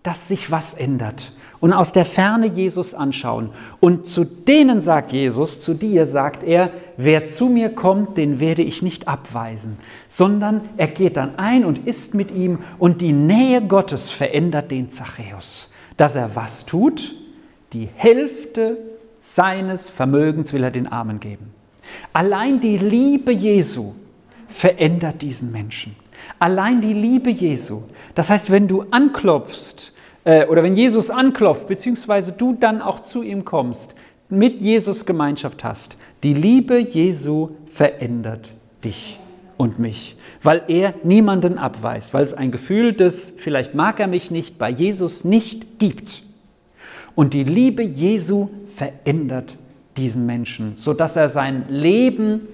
dass 0.02 0.28
sich 0.28 0.50
was 0.50 0.74
ändert 0.74 1.32
und 1.62 1.72
aus 1.72 1.92
der 1.92 2.04
Ferne 2.04 2.48
Jesus 2.48 2.92
anschauen. 2.92 3.50
Und 3.78 4.08
zu 4.08 4.24
denen 4.24 4.80
sagt 4.80 5.12
Jesus, 5.12 5.60
zu 5.60 5.74
dir 5.74 6.06
sagt 6.06 6.42
er, 6.42 6.72
wer 6.96 7.28
zu 7.28 7.46
mir 7.46 7.70
kommt, 7.70 8.16
den 8.16 8.40
werde 8.40 8.62
ich 8.62 8.82
nicht 8.82 9.06
abweisen, 9.06 9.78
sondern 10.08 10.62
er 10.76 10.88
geht 10.88 11.16
dann 11.16 11.38
ein 11.38 11.64
und 11.64 11.86
ist 11.86 12.14
mit 12.14 12.32
ihm 12.32 12.58
und 12.80 13.00
die 13.00 13.12
Nähe 13.12 13.62
Gottes 13.62 14.10
verändert 14.10 14.72
den 14.72 14.90
Zachäus. 14.90 15.70
Dass 15.96 16.16
er 16.16 16.34
was 16.34 16.66
tut? 16.66 17.14
Die 17.72 17.88
Hälfte 17.94 18.78
seines 19.20 19.88
Vermögens 19.88 20.52
will 20.52 20.64
er 20.64 20.72
den 20.72 20.88
Armen 20.88 21.20
geben. 21.20 21.54
Allein 22.12 22.58
die 22.58 22.76
Liebe 22.76 23.30
Jesu 23.30 23.92
verändert 24.48 25.22
diesen 25.22 25.52
Menschen. 25.52 25.94
Allein 26.40 26.80
die 26.80 26.92
Liebe 26.92 27.30
Jesu. 27.30 27.82
Das 28.16 28.30
heißt, 28.30 28.50
wenn 28.50 28.66
du 28.66 28.84
anklopfst, 28.90 29.92
äh, 30.24 30.46
oder 30.46 30.62
wenn 30.62 30.74
Jesus 30.74 31.10
anklopft, 31.10 31.66
beziehungsweise 31.66 32.32
du 32.32 32.54
dann 32.54 32.80
auch 32.80 33.00
zu 33.00 33.22
ihm 33.22 33.44
kommst, 33.44 33.94
mit 34.28 34.60
Jesus 34.60 35.04
Gemeinschaft 35.04 35.64
hast, 35.64 35.96
die 36.22 36.34
Liebe 36.34 36.78
Jesu 36.78 37.50
verändert 37.66 38.52
dich 38.84 39.18
und 39.56 39.78
mich, 39.78 40.16
weil 40.42 40.62
er 40.68 40.94
niemanden 41.02 41.58
abweist, 41.58 42.14
weil 42.14 42.24
es 42.24 42.34
ein 42.34 42.50
Gefühl 42.50 42.94
des, 42.94 43.34
vielleicht 43.36 43.74
mag 43.74 44.00
er 44.00 44.06
mich 44.06 44.30
nicht, 44.30 44.58
bei 44.58 44.70
Jesus 44.70 45.24
nicht 45.24 45.78
gibt. 45.78 46.22
Und 47.14 47.34
die 47.34 47.44
Liebe 47.44 47.82
Jesu 47.82 48.48
verändert 48.66 49.58
diesen 49.96 50.24
Menschen, 50.24 50.74
sodass 50.76 51.16
er 51.16 51.28
sein 51.28 51.66
Leben 51.68 52.48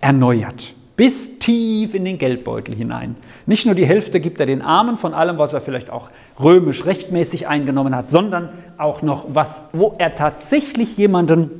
erneuert, 0.00 0.74
bis 0.96 1.38
tief 1.38 1.94
in 1.94 2.04
den 2.04 2.18
Geldbeutel 2.18 2.74
hinein. 2.74 3.16
Nicht 3.46 3.66
nur 3.66 3.74
die 3.74 3.86
Hälfte 3.86 4.20
gibt 4.20 4.40
er 4.40 4.46
den 4.46 4.62
Armen 4.62 4.96
von 4.96 5.14
allem, 5.14 5.38
was 5.38 5.52
er 5.52 5.60
vielleicht 5.60 5.90
auch 5.90 6.10
römisch 6.38 6.84
rechtmäßig 6.84 7.48
eingenommen 7.48 7.96
hat, 7.96 8.10
sondern 8.10 8.50
auch 8.78 9.02
noch 9.02 9.24
was, 9.28 9.62
wo 9.72 9.94
er 9.98 10.14
tatsächlich 10.14 10.96
jemanden 10.96 11.50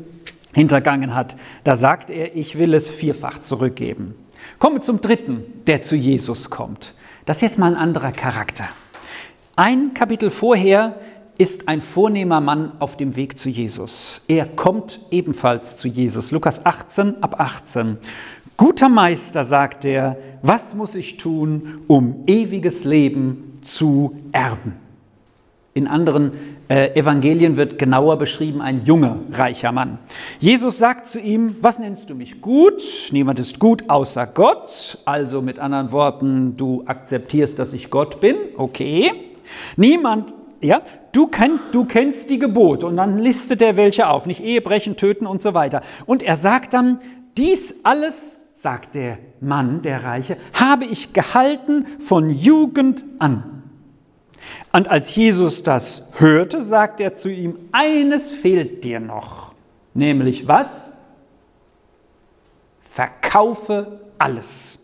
hintergangen 0.53 1.15
hat. 1.15 1.37
Da 1.65 1.77
sagt 1.77 2.11
er, 2.11 2.37
ich 2.37 2.59
will 2.59 2.75
es 2.75 2.89
vierfach 2.89 3.41
zurückgeben. 3.41 4.15
Kommen 4.59 4.77
wir 4.77 4.81
zum 4.83 5.01
dritten, 5.01 5.45
der 5.67 5.81
zu 5.81 5.97
Jesus 5.97 6.51
kommt. 6.51 6.95
Das 7.25 7.39
ist 7.39 7.43
jetzt 7.43 7.59
mal 7.59 7.73
ein 7.73 7.77
anderer 7.77 8.13
Charakter. 8.13 8.65
Ein 9.57 9.95
Kapitel 9.95 10.31
vorher 10.31 10.97
ist 11.39 11.69
ein 11.69 11.81
vornehmer 11.81 12.41
Mann 12.41 12.73
auf 12.79 12.97
dem 12.97 13.17
Weg 13.17 13.39
zu 13.39 13.49
Jesus. 13.49 14.23
Er 14.29 14.47
kommt 14.47 15.01
ebenfalls 15.11 15.77
zu 15.77 15.89
Jesus. 15.89 16.31
Lukas 16.31 16.67
18 16.67 17.23
ab 17.23 17.41
18. 17.41 17.99
Guter 18.63 18.89
Meister, 18.89 19.45
sagt 19.45 19.85
er, 19.85 20.17
was 20.41 20.73
muss 20.73 20.95
ich 20.95 21.17
tun, 21.17 21.81
um 21.89 22.23
ewiges 22.29 22.85
Leben 22.85 23.59
zu 23.61 24.15
erben? 24.31 24.75
In 25.75 25.89
anderen 25.89 26.31
äh, 26.69 26.95
Evangelien 26.95 27.57
wird 27.57 27.77
genauer 27.77 28.19
beschrieben 28.19 28.63
ein 28.63 28.85
junger, 28.85 29.17
reicher 29.33 29.73
Mann. 29.73 29.99
Jesus 30.39 30.79
sagt 30.79 31.07
zu 31.07 31.19
ihm, 31.19 31.57
was 31.61 31.81
nennst 31.81 32.09
du 32.09 32.15
mich 32.15 32.41
gut? 32.41 32.85
Niemand 33.11 33.41
ist 33.41 33.59
gut 33.59 33.91
außer 33.91 34.29
Gott. 34.29 34.97
Also 35.07 35.43
mit 35.43 35.59
anderen 35.59 35.91
Worten, 35.91 36.57
du 36.57 36.85
akzeptierst, 36.87 37.59
dass 37.59 37.73
ich 37.73 37.91
Gott 37.91 38.21
bin. 38.21 38.37
Okay. 38.57 39.11
Niemand 39.75 40.35
ja, 40.61 40.83
du, 41.11 41.27
kenn, 41.27 41.59
du 41.73 41.85
kennst 41.85 42.31
die 42.31 42.39
Gebote 42.39 42.87
und 42.87 42.97
dann 42.97 43.19
listet 43.19 43.61
er 43.61 43.77
welche 43.77 44.09
auf, 44.09 44.27
nicht 44.27 44.41
Ehe 44.41 44.61
brechen, 44.61 44.97
töten 44.97 45.27
und 45.27 45.43
so 45.43 45.53
weiter. 45.53 45.81
Und 46.07 46.23
er 46.23 46.37
sagt 46.37 46.75
dann, 46.75 47.01
dies 47.37 47.75
alles 47.83 48.37
sagt 48.63 48.95
der 48.95 49.19
Mann, 49.41 49.83
der 49.83 50.05
Reiche, 50.05 50.37
habe 50.55 50.85
ich 50.85 51.13
gehalten 51.13 51.85
von 51.99 52.31
Jugend 52.31 53.03
an. 53.19 53.65
Und 54.73 54.87
als 54.87 55.17
Jesus 55.17 55.65
das 55.65 56.11
hörte, 56.19 56.63
sagt 56.63 57.01
er 57.01 57.13
zu 57.15 57.29
ihm, 57.29 57.59
eines 57.73 58.33
fehlt 58.33 58.85
dir 58.85 59.01
noch, 59.01 59.53
nämlich 59.95 60.47
was? 60.47 60.93
Verkaufe 62.79 63.99
alles, 64.17 64.79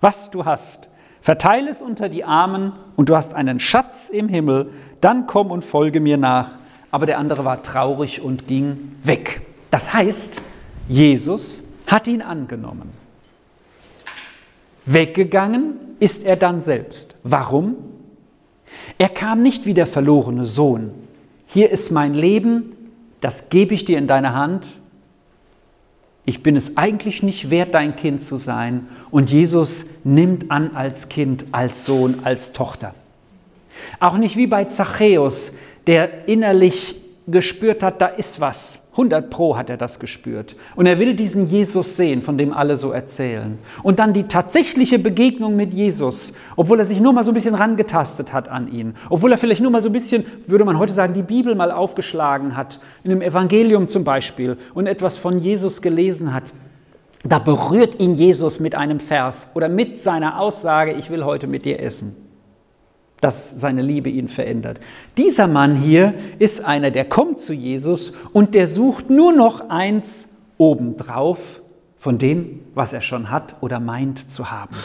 was 0.00 0.30
du 0.30 0.46
hast, 0.46 0.88
verteile 1.20 1.68
es 1.68 1.82
unter 1.82 2.08
die 2.08 2.24
Armen 2.24 2.72
und 2.96 3.10
du 3.10 3.16
hast 3.16 3.34
einen 3.34 3.60
Schatz 3.60 4.08
im 4.08 4.26
Himmel, 4.26 4.70
dann 5.02 5.26
komm 5.26 5.50
und 5.50 5.66
folge 5.66 6.00
mir 6.00 6.16
nach. 6.16 6.52
Aber 6.90 7.04
der 7.04 7.18
andere 7.18 7.44
war 7.44 7.62
traurig 7.62 8.22
und 8.22 8.46
ging 8.46 8.96
weg. 9.02 9.42
Das 9.70 9.92
heißt, 9.92 10.40
Jesus 10.88 11.65
hat 11.86 12.06
ihn 12.08 12.22
angenommen. 12.22 12.90
Weggegangen 14.84 15.74
ist 15.98 16.24
er 16.24 16.36
dann 16.36 16.60
selbst. 16.60 17.16
Warum? 17.22 17.76
Er 18.98 19.08
kam 19.08 19.42
nicht 19.42 19.66
wie 19.66 19.74
der 19.74 19.86
verlorene 19.86 20.46
Sohn. 20.46 20.90
Hier 21.46 21.70
ist 21.70 21.90
mein 21.90 22.14
Leben, 22.14 22.72
das 23.20 23.48
gebe 23.48 23.74
ich 23.74 23.84
dir 23.84 23.98
in 23.98 24.06
deine 24.06 24.34
Hand. 24.34 24.66
ich 26.28 26.42
bin 26.42 26.56
es 26.56 26.76
eigentlich 26.76 27.22
nicht 27.22 27.50
wert, 27.50 27.72
dein 27.74 27.94
Kind 27.94 28.20
zu 28.20 28.36
sein. 28.36 28.88
Und 29.12 29.30
Jesus 29.30 29.86
nimmt 30.02 30.50
an 30.50 30.74
als 30.74 31.08
Kind, 31.08 31.46
als 31.52 31.84
Sohn, 31.84 32.20
als 32.24 32.52
Tochter. 32.52 32.94
Auch 34.00 34.18
nicht 34.18 34.36
wie 34.36 34.48
bei 34.48 34.64
Zachäus, 34.64 35.52
der 35.86 36.26
innerlich 36.26 36.96
gespürt 37.26 37.82
hat, 37.82 38.00
da 38.00 38.06
ist 38.06 38.40
was. 38.40 38.80
100 38.92 39.28
Pro 39.28 39.58
hat 39.58 39.68
er 39.68 39.76
das 39.76 39.98
gespürt. 39.98 40.56
Und 40.74 40.86
er 40.86 40.98
will 40.98 41.14
diesen 41.14 41.46
Jesus 41.46 41.96
sehen, 41.96 42.22
von 42.22 42.38
dem 42.38 42.52
alle 42.52 42.78
so 42.78 42.92
erzählen. 42.92 43.58
Und 43.82 43.98
dann 43.98 44.14
die 44.14 44.22
tatsächliche 44.22 44.98
Begegnung 44.98 45.54
mit 45.54 45.74
Jesus, 45.74 46.32
obwohl 46.56 46.80
er 46.80 46.86
sich 46.86 46.98
nur 46.98 47.12
mal 47.12 47.22
so 47.22 47.30
ein 47.30 47.34
bisschen 47.34 47.54
rangetastet 47.54 48.32
hat 48.32 48.48
an 48.48 48.72
ihn. 48.72 48.94
Obwohl 49.10 49.32
er 49.32 49.38
vielleicht 49.38 49.60
nur 49.60 49.70
mal 49.70 49.82
so 49.82 49.90
ein 49.90 49.92
bisschen, 49.92 50.24
würde 50.46 50.64
man 50.64 50.78
heute 50.78 50.94
sagen, 50.94 51.12
die 51.12 51.22
Bibel 51.22 51.54
mal 51.54 51.70
aufgeschlagen 51.70 52.56
hat, 52.56 52.80
in 53.04 53.10
einem 53.10 53.20
Evangelium 53.20 53.88
zum 53.88 54.02
Beispiel, 54.02 54.56
und 54.72 54.86
etwas 54.86 55.18
von 55.18 55.40
Jesus 55.40 55.82
gelesen 55.82 56.32
hat. 56.32 56.44
Da 57.22 57.38
berührt 57.38 58.00
ihn 58.00 58.14
Jesus 58.14 58.60
mit 58.60 58.76
einem 58.76 59.00
Vers 59.00 59.50
oder 59.54 59.68
mit 59.68 60.00
seiner 60.00 60.40
Aussage, 60.40 60.92
ich 60.92 61.10
will 61.10 61.24
heute 61.24 61.48
mit 61.48 61.66
dir 61.66 61.80
essen 61.80 62.25
dass 63.26 63.60
seine 63.60 63.82
Liebe 63.82 64.08
ihn 64.08 64.28
verändert. 64.28 64.78
Dieser 65.16 65.48
Mann 65.48 65.74
hier 65.74 66.14
ist 66.38 66.64
einer, 66.64 66.92
der 66.92 67.04
kommt 67.04 67.40
zu 67.40 67.52
Jesus 67.52 68.12
und 68.32 68.54
der 68.54 68.68
sucht 68.68 69.10
nur 69.10 69.32
noch 69.32 69.68
eins 69.68 70.28
obendrauf 70.58 71.60
von 71.96 72.18
dem, 72.18 72.60
was 72.76 72.92
er 72.92 73.00
schon 73.00 73.28
hat 73.28 73.56
oder 73.62 73.80
meint 73.80 74.30
zu 74.30 74.52
haben. 74.52 74.76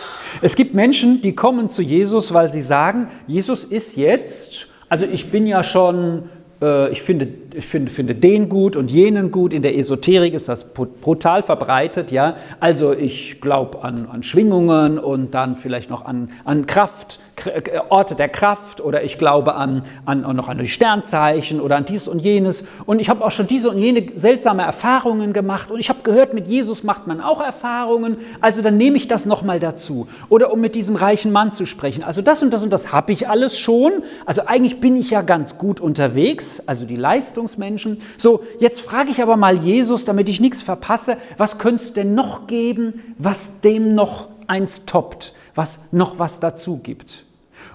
Es 0.41 0.55
gibt 0.55 0.73
Menschen, 0.73 1.21
die 1.21 1.35
kommen 1.35 1.69
zu 1.69 1.83
Jesus, 1.83 2.33
weil 2.33 2.49
sie 2.49 2.61
sagen, 2.61 3.09
Jesus 3.27 3.63
ist 3.63 3.95
jetzt, 3.95 4.69
also 4.89 5.05
ich 5.05 5.29
bin 5.29 5.45
ja 5.45 5.61
schon 5.63 6.23
äh, 6.61 6.91
ich 6.91 7.01
finde, 7.01 7.27
ich 7.53 7.65
finde, 7.65 7.91
finde 7.91 8.15
den 8.15 8.49
gut 8.49 8.75
und 8.75 8.89
jenen 8.89 9.31
gut. 9.31 9.53
In 9.53 9.61
der 9.61 9.77
Esoterik 9.77 10.33
ist 10.33 10.47
das 10.47 10.73
brutal 10.73 11.43
verbreitet. 11.43 12.11
Ja? 12.11 12.37
Also 12.59 12.93
ich 12.93 13.41
glaube 13.41 13.83
an, 13.83 14.07
an 14.11 14.23
Schwingungen 14.23 14.97
und 14.97 15.33
dann 15.33 15.55
vielleicht 15.55 15.89
noch 15.89 16.05
an, 16.05 16.29
an 16.45 16.65
Kraft, 16.65 17.19
äh, 17.45 17.79
Orte 17.89 18.15
der 18.15 18.29
Kraft 18.29 18.81
oder 18.81 19.03
ich 19.03 19.17
glaube 19.17 19.55
an, 19.55 19.83
an, 20.05 20.21
noch 20.35 20.47
an 20.47 20.57
die 20.57 20.67
Sternzeichen 20.67 21.59
oder 21.59 21.77
an 21.77 21.85
dies 21.85 22.07
und 22.07 22.19
jenes. 22.19 22.65
Und 22.85 22.99
ich 22.99 23.09
habe 23.09 23.23
auch 23.23 23.31
schon 23.31 23.47
diese 23.47 23.69
und 23.69 23.77
jene 23.77 24.05
seltsame 24.15 24.63
Erfahrungen 24.63 25.33
gemacht 25.33 25.71
und 25.71 25.79
ich 25.79 25.89
habe 25.89 25.99
gehört, 26.03 26.33
mit 26.33 26.47
Jesus 26.47 26.83
macht 26.83 27.07
man 27.07 27.21
auch 27.21 27.41
Erfahrungen. 27.41 28.17
Also 28.39 28.61
dann 28.61 28.77
nehme 28.77 28.97
ich 28.97 29.07
das 29.07 29.25
nochmal 29.25 29.59
dazu. 29.59 30.07
Oder 30.29 30.51
um 30.51 30.61
mit 30.61 30.75
diesem 30.75 30.95
reichen 30.95 31.31
Mann 31.31 31.51
zu 31.51 31.65
sprechen. 31.65 32.03
Also 32.03 32.21
das 32.21 32.43
und 32.43 32.51
das 32.51 32.63
und 32.63 32.71
das 32.71 32.91
habe 32.91 33.11
ich 33.11 33.27
alles 33.27 33.57
schon. 33.57 34.03
Also 34.25 34.43
eigentlich 34.45 34.79
bin 34.79 34.95
ich 34.95 35.09
ja 35.11 35.21
ganz 35.21 35.57
gut 35.57 35.79
unterwegs, 35.79 36.61
also 36.65 36.85
die 36.85 36.95
Leistungsmenschen. 37.41 37.99
So, 38.17 38.43
jetzt 38.59 38.81
frage 38.81 39.11
ich 39.11 39.21
aber 39.21 39.37
mal 39.37 39.57
Jesus, 39.57 40.05
damit 40.05 40.29
ich 40.29 40.39
nichts 40.39 40.61
verpasse, 40.61 41.17
was 41.37 41.57
könnte 41.57 41.83
es 41.83 41.93
denn 41.93 42.15
noch 42.15 42.47
geben, 42.47 43.15
was 43.17 43.61
dem 43.61 43.93
noch 43.93 44.29
eins 44.47 44.85
toppt? 44.85 45.33
was 45.55 45.79
noch 45.91 46.19
was 46.19 46.39
dazu 46.39 46.77
gibt. 46.77 47.25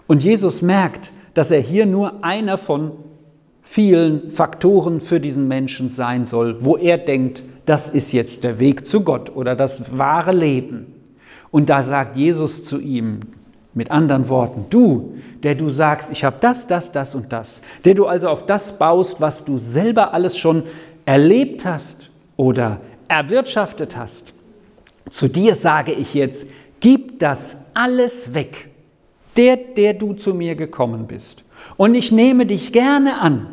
Und 0.06 0.22
Jesus 0.22 0.62
merkt, 0.62 1.12
dass 1.34 1.50
er 1.50 1.60
hier 1.60 1.86
nur 1.86 2.24
einer 2.24 2.58
von 2.58 2.92
vielen 3.62 4.30
Faktoren 4.30 5.00
für 5.00 5.20
diesen 5.20 5.48
Menschen 5.48 5.90
sein 5.90 6.26
soll, 6.26 6.64
wo 6.64 6.76
er 6.76 6.98
denkt, 6.98 7.42
das 7.66 7.88
ist 7.88 8.12
jetzt 8.12 8.44
der 8.44 8.58
Weg 8.58 8.86
zu 8.86 9.02
Gott 9.02 9.34
oder 9.34 9.56
das 9.56 9.98
wahre 9.98 10.32
Leben. 10.32 10.94
Und 11.50 11.68
da 11.68 11.82
sagt 11.82 12.16
Jesus 12.16 12.64
zu 12.64 12.78
ihm 12.78 13.20
mit 13.76 13.90
anderen 13.90 14.28
Worten, 14.28 14.64
du, 14.70 15.18
der 15.42 15.54
du 15.54 15.68
sagst, 15.68 16.10
ich 16.10 16.24
habe 16.24 16.38
das, 16.40 16.66
das, 16.66 16.90
das 16.92 17.14
und 17.14 17.30
das, 17.30 17.60
der 17.84 17.94
du 17.94 18.06
also 18.06 18.28
auf 18.28 18.46
das 18.46 18.78
baust, 18.78 19.20
was 19.20 19.44
du 19.44 19.58
selber 19.58 20.14
alles 20.14 20.38
schon 20.38 20.64
erlebt 21.04 21.64
hast 21.64 22.10
oder 22.36 22.80
erwirtschaftet 23.06 23.96
hast, 23.96 24.32
zu 25.10 25.28
dir 25.28 25.54
sage 25.54 25.92
ich 25.92 26.14
jetzt, 26.14 26.48
gib 26.80 27.18
das 27.18 27.58
alles 27.74 28.32
weg, 28.32 28.70
der, 29.36 29.56
der 29.56 29.92
du 29.92 30.14
zu 30.14 30.34
mir 30.34 30.56
gekommen 30.56 31.06
bist. 31.06 31.44
Und 31.76 31.94
ich 31.94 32.10
nehme 32.10 32.46
dich 32.46 32.72
gerne 32.72 33.20
an. 33.20 33.48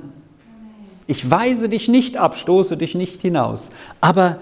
Ich 1.05 1.29
weise 1.29 1.67
dich 1.67 1.89
nicht 1.89 2.15
ab, 2.15 2.37
stoße 2.37 2.77
dich 2.77 2.95
nicht 2.95 3.21
hinaus. 3.21 3.71
Aber 3.99 4.39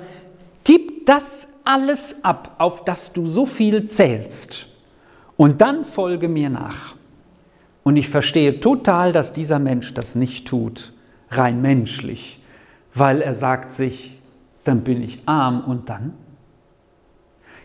gib 0.63 1.07
das 1.07 1.49
alles 1.65 2.23
ab, 2.23 2.55
auf 2.59 2.85
das 2.85 3.13
du 3.13 3.25
so 3.25 3.47
viel 3.47 3.87
zählst. 3.87 4.67
Und 5.41 5.59
dann 5.61 5.85
folge 5.85 6.29
mir 6.29 6.51
nach. 6.51 6.93
Und 7.81 7.95
ich 7.97 8.09
verstehe 8.09 8.59
total, 8.59 9.11
dass 9.11 9.33
dieser 9.33 9.57
Mensch 9.57 9.91
das 9.95 10.13
nicht 10.13 10.47
tut, 10.47 10.93
rein 11.31 11.63
menschlich, 11.63 12.43
weil 12.93 13.23
er 13.23 13.33
sagt 13.33 13.73
sich, 13.73 14.19
dann 14.65 14.81
bin 14.81 15.01
ich 15.01 15.23
arm 15.25 15.61
und 15.61 15.89
dann? 15.89 16.13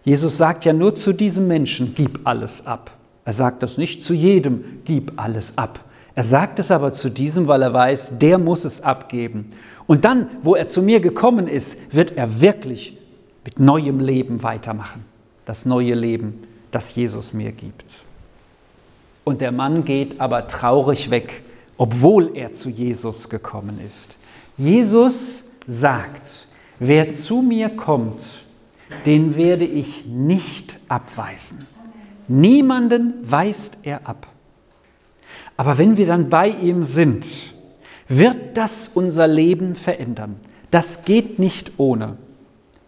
Jesus 0.05 0.39
sagt 0.39 0.65
ja 0.65 0.73
nur 0.73 0.95
zu 0.95 1.12
diesem 1.12 1.49
Menschen, 1.49 1.93
gib 1.95 2.27
alles 2.27 2.67
ab. 2.67 2.93
Er 3.27 3.35
sagt 3.35 3.62
das 3.62 3.77
nicht 3.77 4.03
zu 4.03 4.15
jedem, 4.15 4.65
gib 4.87 5.21
alles 5.21 5.59
ab. 5.59 5.81
Er 6.15 6.25
sagt 6.25 6.59
es 6.59 6.71
aber 6.71 6.95
zu 6.95 7.11
diesem, 7.11 7.47
weil 7.47 7.61
er 7.61 7.75
weiß, 7.75 8.12
der 8.19 8.39
muss 8.39 8.65
es 8.65 8.81
abgeben. 8.85 9.51
Und 9.87 10.07
dann, 10.07 10.31
wo 10.41 10.55
er 10.55 10.69
zu 10.69 10.81
mir 10.81 11.01
gekommen 11.01 11.47
ist, 11.47 11.95
wird 11.95 12.17
er 12.17 12.41
wirklich 12.41 12.97
mit 13.45 13.61
neuem 13.61 14.01
Leben 14.01 14.43
weitermachen. 14.43 15.05
Das 15.45 15.67
neue 15.67 15.95
Leben, 15.95 16.39
das 16.70 16.94
Jesus 16.94 17.33
mir 17.33 17.52
gibt. 17.52 17.85
Und 19.24 19.40
der 19.40 19.52
Mann 19.52 19.85
geht 19.85 20.20
aber 20.20 20.46
traurig 20.46 21.11
weg, 21.11 21.42
obwohl 21.76 22.37
er 22.37 22.52
zu 22.52 22.68
Jesus 22.68 23.29
gekommen 23.29 23.81
ist. 23.87 24.16
Jesus 24.57 25.50
sagt, 25.66 26.46
wer 26.79 27.12
zu 27.12 27.42
mir 27.42 27.70
kommt, 27.70 28.22
den 29.05 29.37
werde 29.37 29.64
ich 29.64 30.07
nicht 30.07 30.79
abweisen. 30.88 31.66
Niemanden 32.29 33.14
weist 33.22 33.79
er 33.83 34.07
ab. 34.07 34.29
Aber 35.57 35.79
wenn 35.79 35.96
wir 35.96 36.07
dann 36.07 36.29
bei 36.29 36.48
ihm 36.48 36.85
sind, 36.85 37.26
wird 38.09 38.57
das 38.57 38.88
unser 38.94 39.26
Leben 39.26 39.74
verändern. 39.74 40.37
Das 40.70 41.05
geht 41.05 41.38
nicht 41.38 41.72
ohne. 41.79 42.16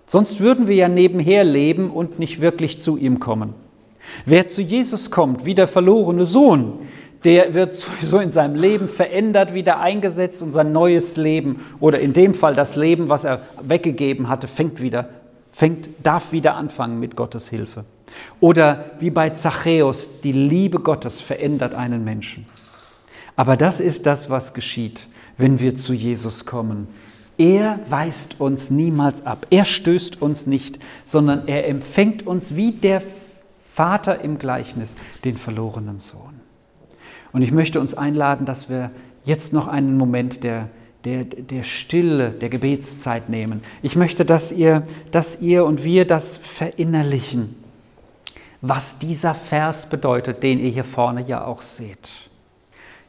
Sonst 0.07 0.41
würden 0.41 0.67
wir 0.69 0.75
ja 0.75 0.89
nebenher 0.89 1.45
leben 1.45 1.91
und 1.91 2.19
nicht 2.19 2.41
wirklich 2.41 2.79
zu 2.79 2.97
ihm 2.97 3.19
kommen. 3.19 3.55
Wer 4.27 4.47
zu 4.47 4.63
Jesus 4.63 5.11
kommt, 5.11 5.45
wie 5.45 5.55
der 5.55 5.69
verlorene 5.69 6.27
Sohn, 6.27 6.81
der 7.25 7.55
wird 7.55 7.75
sowieso 7.77 8.19
in 8.19 8.31
seinem 8.31 8.55
Leben 8.55 8.89
verändert, 8.89 9.55
wieder 9.55 9.81
eingesetzt 9.81 10.43
und 10.43 10.53
sein 10.53 10.73
neues 10.73 11.17
Leben 11.17 11.65
oder 11.81 12.01
in 12.01 12.13
dem 12.13 12.35
Fall 12.35 12.55
das 12.55 12.77
Leben, 12.77 13.09
was 13.09 13.25
er 13.25 13.41
weggegeben 13.61 14.29
hatte, 14.29 14.47
fängt 14.49 14.81
wieder 14.81 15.09
fängt, 15.59 15.89
darf 16.05 16.31
wieder 16.31 16.55
anfangen 16.55 17.01
mit 17.01 17.17
Gottes 17.17 17.49
Hilfe. 17.49 17.85
Oder 18.39 18.93
wie 19.01 19.11
bei 19.11 19.31
Zachäus, 19.31 20.09
die 20.23 20.31
Liebe 20.31 20.79
Gottes 20.79 21.21
verändert 21.21 21.75
einen 21.75 22.05
Menschen. 22.05 22.47
Aber 23.35 23.57
das 23.57 23.81
ist 23.81 24.07
das, 24.07 24.31
was 24.31 24.55
geschieht, 24.55 25.09
wenn 25.37 25.59
wir 25.59 25.75
zu 25.75 25.93
Jesus 25.93 26.47
kommen. 26.47 26.87
Er 27.39 27.81
weist 27.89 28.41
uns 28.41 28.71
niemals 28.71 29.27
ab. 29.27 29.49
Er 29.51 29.65
stößt 29.65 30.23
uns 30.23 30.47
nicht, 30.47 30.79
sondern 31.05 31.49
er 31.49 31.67
empfängt 31.67 32.25
uns 32.25 32.55
wie 32.55 32.71
der 32.71 33.03
Vater 33.79 34.23
im 34.23 34.39
Gleichnis, 34.39 34.97
den 35.25 35.37
verlorenen 35.37 36.01
Sohn. 36.01 36.41
Und 37.33 37.43
ich 37.43 37.53
möchte 37.53 37.79
uns 37.79 37.95
einladen, 37.95 38.45
dass 38.45 38.69
wir 38.69 38.91
jetzt 39.25 39.53
noch 39.53 39.69
einen 39.69 39.97
Moment 39.97 40.43
der 40.43 40.69
der, 41.05 41.25
der 41.25 41.63
Stille, 41.63 42.31
der 42.31 42.49
Gebetszeit 42.49 43.29
nehmen. 43.29 43.63
Ich 43.83 43.95
möchte, 43.95 44.25
dass 44.25 44.51
ihr, 44.51 44.83
dass 45.13 45.41
ihr 45.41 45.65
und 45.65 45.85
wir 45.85 46.05
das 46.07 46.37
verinnerlichen, 46.37 47.55
was 48.61 48.99
dieser 48.99 49.35
Vers 49.35 49.89
bedeutet, 49.89 50.43
den 50.43 50.59
ihr 50.59 50.71
hier 50.71 50.85
vorne 50.85 51.25
ja 51.25 51.45
auch 51.45 51.63
seht. 51.63 52.11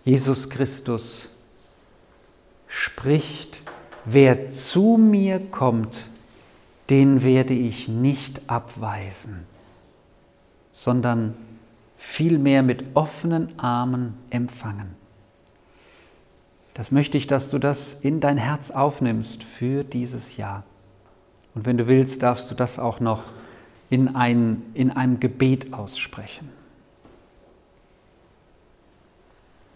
Jesus 0.05 0.51
Christus 0.51 1.35
spricht, 2.67 3.59
wer 4.05 4.51
zu 4.51 4.97
mir 4.97 5.39
kommt, 5.39 5.95
den 6.91 7.23
werde 7.23 7.53
ich 7.53 7.87
nicht 7.87 8.41
abweisen, 8.47 9.48
sondern 10.79 11.33
vielmehr 11.97 12.63
mit 12.63 12.95
offenen 12.95 13.59
Armen 13.59 14.13
empfangen. 14.29 14.95
Das 16.73 16.89
möchte 16.89 17.17
ich, 17.17 17.27
dass 17.27 17.49
du 17.49 17.59
das 17.59 17.95
in 17.95 18.21
dein 18.21 18.37
Herz 18.37 18.71
aufnimmst 18.71 19.43
für 19.43 19.83
dieses 19.83 20.37
Jahr. 20.37 20.63
Und 21.53 21.65
wenn 21.65 21.77
du 21.77 21.87
willst, 21.87 22.23
darfst 22.23 22.49
du 22.49 22.55
das 22.55 22.79
auch 22.79 23.01
noch 23.01 23.23
in, 23.89 24.15
ein, 24.15 24.61
in 24.73 24.89
einem 24.89 25.19
Gebet 25.19 25.73
aussprechen. 25.73 26.49